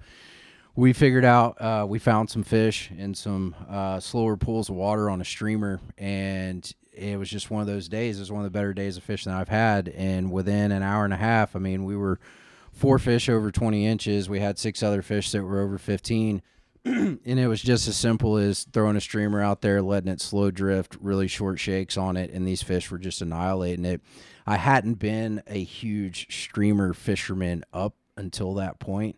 [0.76, 5.10] We figured out uh, we found some fish in some uh, slower pools of water
[5.10, 8.18] on a streamer, and it was just one of those days.
[8.18, 10.84] It was one of the better days of fishing that I've had, and within an
[10.84, 12.20] hour and a half, I mean, we were
[12.74, 14.30] four fish over 20 inches.
[14.30, 16.42] We had six other fish that were over 15.
[16.86, 20.52] and it was just as simple as throwing a streamer out there, letting it slow
[20.52, 24.02] drift, really short shakes on it, and these fish were just annihilating it.
[24.46, 29.18] I hadn't been a huge streamer fisherman up until that point,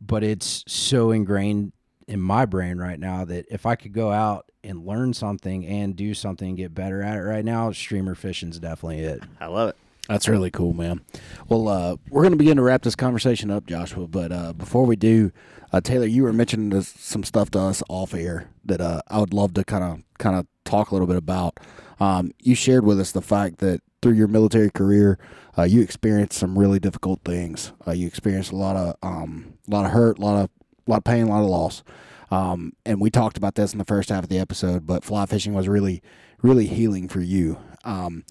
[0.00, 1.72] but it's so ingrained
[2.06, 5.96] in my brain right now that if I could go out and learn something and
[5.96, 9.22] do something and get better at it right now, streamer fishing's definitely it.
[9.40, 9.76] I love it.
[10.08, 11.02] That's really cool, man.
[11.48, 14.08] Well, uh, we're going to begin to wrap this conversation up, Joshua.
[14.08, 15.30] But uh, before we do,
[15.72, 19.20] uh, Taylor, you were mentioning this, some stuff to us off air that uh, I
[19.20, 21.60] would love to kind of kind of talk a little bit about.
[22.00, 25.18] Um, you shared with us the fact that through your military career,
[25.56, 27.72] uh, you experienced some really difficult things.
[27.86, 30.50] Uh, you experienced a lot of um, a lot of hurt, a lot of
[30.86, 31.82] a lot of pain, a lot of loss.
[32.30, 35.26] Um, and we talked about this in the first half of the episode, but fly
[35.26, 36.02] fishing was really,
[36.42, 37.58] really healing for you.
[37.84, 38.24] Um,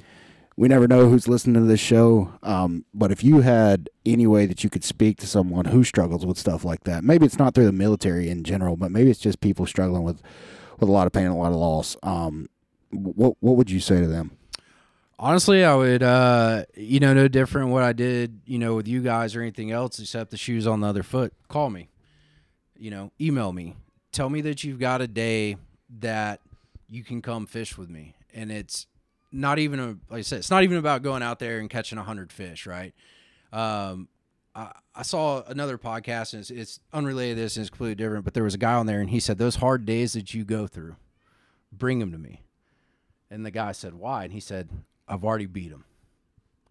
[0.60, 4.46] we never know who's listening to this show, um, but if you had any way
[4.46, 7.56] that you could speak to someone who struggles with stuff like that, maybe it's not
[7.56, 10.22] through the military in general, but maybe it's just people struggling with
[10.78, 11.96] with a lot of pain, and a lot of loss.
[12.04, 12.50] Um,
[12.92, 14.32] what what would you say to them?
[15.18, 19.02] Honestly, I would, uh, you know, no different what I did, you know, with you
[19.02, 21.32] guys or anything else except the shoes on the other foot.
[21.48, 21.88] Call me,
[22.78, 23.78] you know, email me,
[24.12, 25.56] tell me that you've got a day
[26.00, 26.42] that
[26.90, 28.88] you can come fish with me, and it's
[29.32, 31.98] not even a like I said, it's not even about going out there and catching
[31.98, 32.94] a hundred fish, right?
[33.52, 34.08] Um,
[34.56, 38.26] I, I saw another podcast and it's, it's unrelated to this and it's completely different,
[38.26, 40.44] but there was a guy on there and he said those hard days that you
[40.44, 40.96] go through,
[41.72, 42.42] bring them to me.
[43.32, 44.24] And the guy said, Why?
[44.24, 44.70] And he said,
[45.08, 45.86] I've already beat him.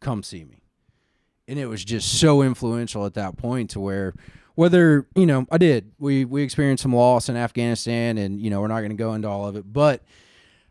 [0.00, 0.62] Come see me.
[1.46, 4.14] And it was just so influential at that point to where
[4.54, 5.92] whether, you know, I did.
[5.98, 9.28] We we experienced some loss in Afghanistan and, you know, we're not gonna go into
[9.28, 10.02] all of it, but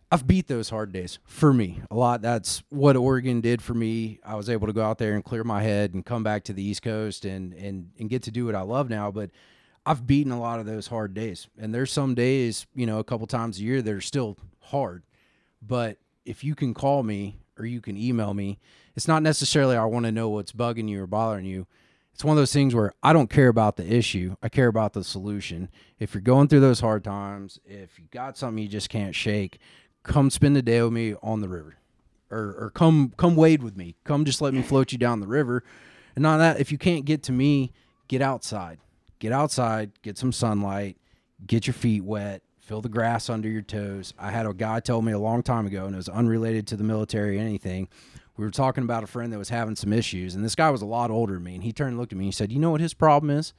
[0.10, 2.22] I've beat those hard days for me a lot.
[2.22, 4.20] That's what Oregon did for me.
[4.26, 6.53] I was able to go out there and clear my head and come back to
[6.53, 9.12] the East Coast and and and get to do what I love now.
[9.12, 9.32] But
[9.86, 13.03] I've beaten a lot of those hard days, and there's some days, you know, a
[13.03, 15.03] couple times a year that are still hard.
[15.62, 18.60] But if you can call me or you can email me,
[18.95, 21.68] it's not necessarily I want to know what's bugging you or bothering you.
[22.14, 24.36] It's one of those things where I don't care about the issue.
[24.41, 25.70] I care about the solution.
[25.99, 29.60] If you're going through those hard times, if you got something you just can't shake,
[30.08, 31.76] come spend the day with me on the river.
[32.30, 33.95] Or, or come come wade with me.
[34.03, 35.64] Come just let me float you down the river.
[36.16, 37.72] And on that, if you can't get to me,
[38.08, 38.80] get outside.
[39.20, 40.97] Get outside, get some sunlight,
[41.45, 44.14] get your feet wet, feel the grass under your toes.
[44.20, 46.76] I had a guy tell me a long time ago, and it was unrelated to
[46.76, 47.88] the military or anything.
[48.36, 50.84] We were talking about a friend that was having some issues, and this guy was
[50.84, 51.55] a lot older than me.
[51.55, 53.32] And he turned and looked at me and he said, You know what his problem
[53.32, 53.53] is?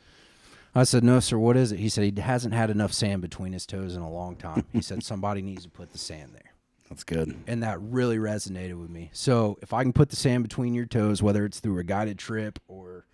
[0.74, 1.78] I said, No, sir, what is it?
[1.78, 4.64] He said, He hasn't had enough sand between his toes in a long time.
[4.72, 6.54] He said, Somebody needs to put the sand there.
[6.88, 7.36] That's good.
[7.46, 9.10] And that really resonated with me.
[9.12, 12.18] So if I can put the sand between your toes, whether it's through a guided
[12.18, 13.04] trip or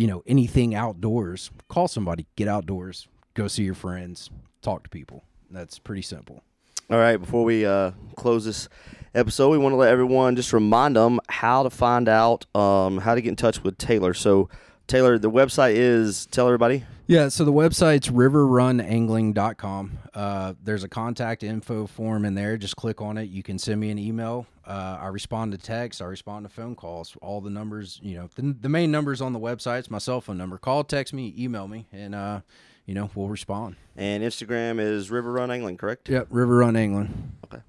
[0.00, 4.30] you know, anything outdoors, call somebody, get outdoors, go see your friends,
[4.62, 5.24] talk to people.
[5.50, 6.42] That's pretty simple.
[6.88, 8.68] All right, before we uh, close this
[9.14, 13.14] episode, we want to let everyone just remind them how to find out um, how
[13.14, 14.14] to get in touch with Taylor.
[14.14, 14.48] So,
[14.90, 16.84] Taylor, the website is tell everybody.
[17.06, 19.98] Yeah, so the website's riverrunangling.com.
[20.12, 22.56] Uh, there's a contact info form in there.
[22.56, 23.30] Just click on it.
[23.30, 24.46] You can send me an email.
[24.66, 26.02] Uh, I respond to text.
[26.02, 27.16] I respond to phone calls.
[27.22, 30.20] All the numbers, you know, the, the main numbers on the website is my cell
[30.20, 30.58] phone number.
[30.58, 32.40] Call, text me, email me, and, uh,
[32.84, 33.76] you know, we'll respond.
[33.96, 36.08] And Instagram is River Run Angling, correct?
[36.08, 37.30] Yep, River Run Angling.
[37.44, 37.62] Okay.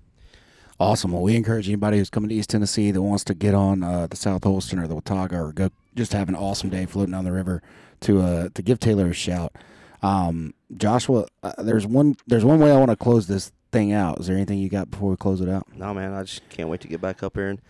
[0.82, 1.12] Awesome.
[1.12, 4.08] Well, we encourage anybody who's coming to East Tennessee that wants to get on uh,
[4.08, 7.24] the South Holston or the Watauga or go just have an awesome day floating down
[7.24, 7.62] the river
[8.00, 9.56] to uh, to give Taylor a shout.
[10.02, 14.22] Um, Joshua, uh, there's one there's one way I want to close this thing out.
[14.22, 15.68] Is there anything you got before we close it out?
[15.76, 17.62] No, man, I just can't wait to get back up here and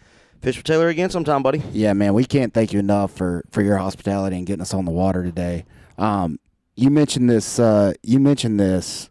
[0.41, 1.61] fish for Taylor again sometime, buddy.
[1.73, 4.85] Yeah, man, we can't thank you enough for for your hospitality and getting us on
[4.85, 5.65] the water today.
[5.97, 6.39] Um,
[6.77, 7.59] you mentioned this.
[7.59, 9.09] Uh, you mentioned this.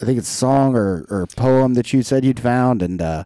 [0.00, 3.24] I think it's a song or, or poem that you said you'd found, and uh,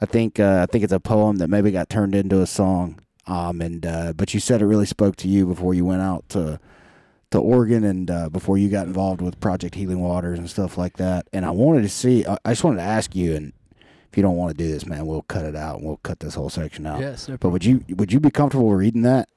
[0.00, 2.98] I think uh, I think it's a poem that maybe got turned into a song.
[3.26, 6.28] Um, and uh, but you said it really spoke to you before you went out
[6.30, 6.58] to
[7.30, 10.96] to Oregon and uh, before you got involved with Project Healing Waters and stuff like
[10.96, 11.28] that.
[11.32, 12.26] And I wanted to see.
[12.26, 13.52] I I just wanted to ask you, and
[14.10, 16.20] if you don't want to do this, man, we'll cut it out and we'll cut
[16.20, 17.00] this whole section out.
[17.00, 19.28] Yes, no But would you would you be comfortable reading that?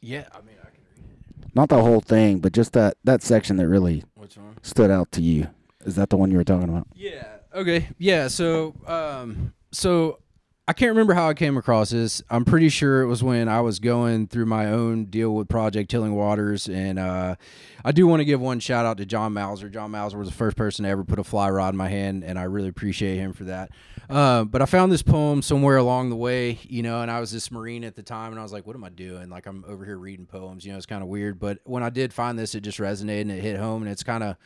[0.00, 1.54] Yeah, I mean, I can read it.
[1.54, 4.56] Not the whole thing, but just that that section that really Which one?
[4.62, 5.46] stood out to you.
[5.84, 6.88] Is that the one you were talking about?
[6.96, 7.36] Yeah.
[7.54, 7.90] Okay.
[7.96, 8.26] Yeah.
[8.26, 10.18] So, um, so
[10.66, 12.24] I can't remember how I came across this.
[12.28, 15.92] I'm pretty sure it was when I was going through my own deal with Project
[15.92, 17.36] Healing Waters, and uh,
[17.84, 19.68] I do want to give one shout out to John Mauser.
[19.68, 22.24] John Mauser was the first person to ever put a fly rod in my hand,
[22.24, 23.70] and I really appreciate him for that.
[24.08, 27.32] Uh, but I found this poem somewhere along the way, you know, and I was
[27.32, 29.28] this Marine at the time, and I was like, "What am I doing?
[29.30, 31.90] Like, I'm over here reading poems, you know, it's kind of weird." But when I
[31.90, 34.36] did find this, it just resonated and it hit home, and it's kind of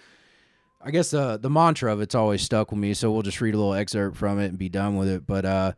[0.83, 3.55] I guess uh, the mantra of it's always stuck with me, so we'll just read
[3.55, 5.27] a little excerpt from it and be done with it.
[5.27, 5.73] But uh,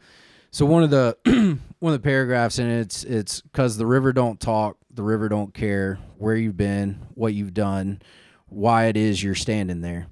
[0.52, 1.16] so one of the
[1.80, 5.28] one of the paragraphs in it, it's it's because the river don't talk, the river
[5.28, 8.00] don't care where you've been, what you've done,
[8.48, 10.06] why it is you're standing there.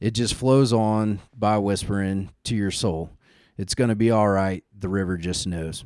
[0.00, 3.10] It just flows on by whispering to your soul.
[3.56, 4.64] It's gonna be all right.
[4.78, 5.84] The river just knows,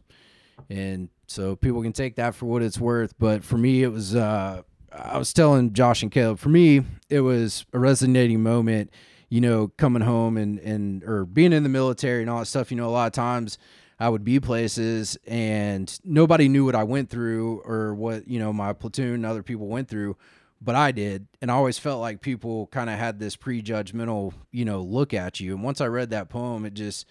[0.71, 3.15] and so people can take that for what it's worth.
[3.19, 4.15] But for me, it was.
[4.15, 4.63] Uh,
[4.97, 8.91] I was telling Josh and Caleb, for me, it was a resonating moment,
[9.29, 12.71] you know, coming home and, and, or being in the military and all that stuff.
[12.71, 13.59] You know, a lot of times
[13.99, 18.53] I would be places and nobody knew what I went through or what, you know,
[18.53, 20.17] my platoon and other people went through,
[20.65, 21.27] but I did.
[21.43, 25.39] And I always felt like people kind of had this prejudgmental, you know, look at
[25.41, 25.55] you.
[25.55, 27.07] And once I read that poem, it just,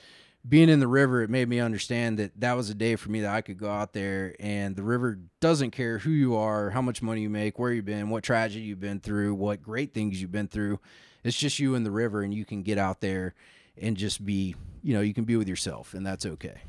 [0.47, 3.21] being in the river, it made me understand that that was a day for me
[3.21, 6.81] that I could go out there and the river doesn't care who you are, how
[6.81, 10.21] much money you make, where you've been, what tragedy you've been through, what great things
[10.21, 10.79] you've been through.
[11.23, 13.35] It's just you and the river, and you can get out there
[13.81, 16.59] and just be, you know, you can be with yourself, and that's okay.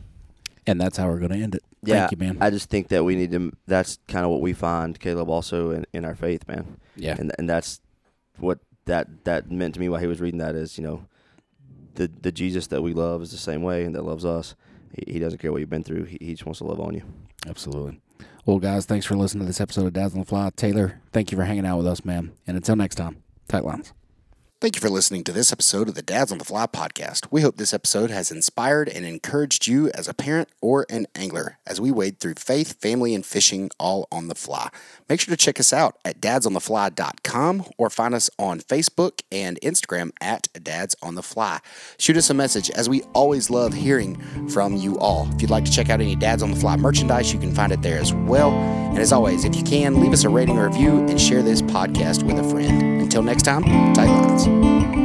[0.66, 1.62] And that's how we're going to end it.
[1.82, 2.38] Yeah, Thank you, man.
[2.40, 3.52] I just think that we need to.
[3.66, 6.78] That's kind of what we find, Caleb, also in, in our faith, man.
[6.96, 7.16] Yeah.
[7.18, 7.80] and and that's
[8.38, 11.06] what that that meant to me while he was reading that is, you know,
[11.94, 14.54] the the Jesus that we love is the same way and that loves us.
[14.92, 16.04] He, he doesn't care what you've been through.
[16.04, 17.02] He, he just wants to love on you.
[17.46, 18.00] Absolutely.
[18.46, 20.50] Well, guys, thanks for listening to this episode of the Fly.
[20.54, 22.32] Taylor, thank you for hanging out with us, man.
[22.46, 23.92] And until next time, tight lines.
[24.64, 27.26] Thank you for listening to this episode of the Dads on the Fly podcast.
[27.30, 31.58] We hope this episode has inspired and encouraged you as a parent or an angler
[31.66, 34.70] as we wade through faith, family, and fishing all on the fly.
[35.06, 40.12] Make sure to check us out at dadsonthefly.com or find us on Facebook and Instagram
[40.22, 41.58] at Dads on the Fly.
[41.98, 45.28] Shoot us a message as we always love hearing from you all.
[45.34, 47.70] If you'd like to check out any Dads on the Fly merchandise, you can find
[47.70, 48.52] it there as well.
[48.52, 51.60] And as always, if you can, leave us a rating or review and share this
[51.60, 52.93] podcast with a friend.
[53.14, 53.62] Until next time,
[53.94, 55.03] tight lines.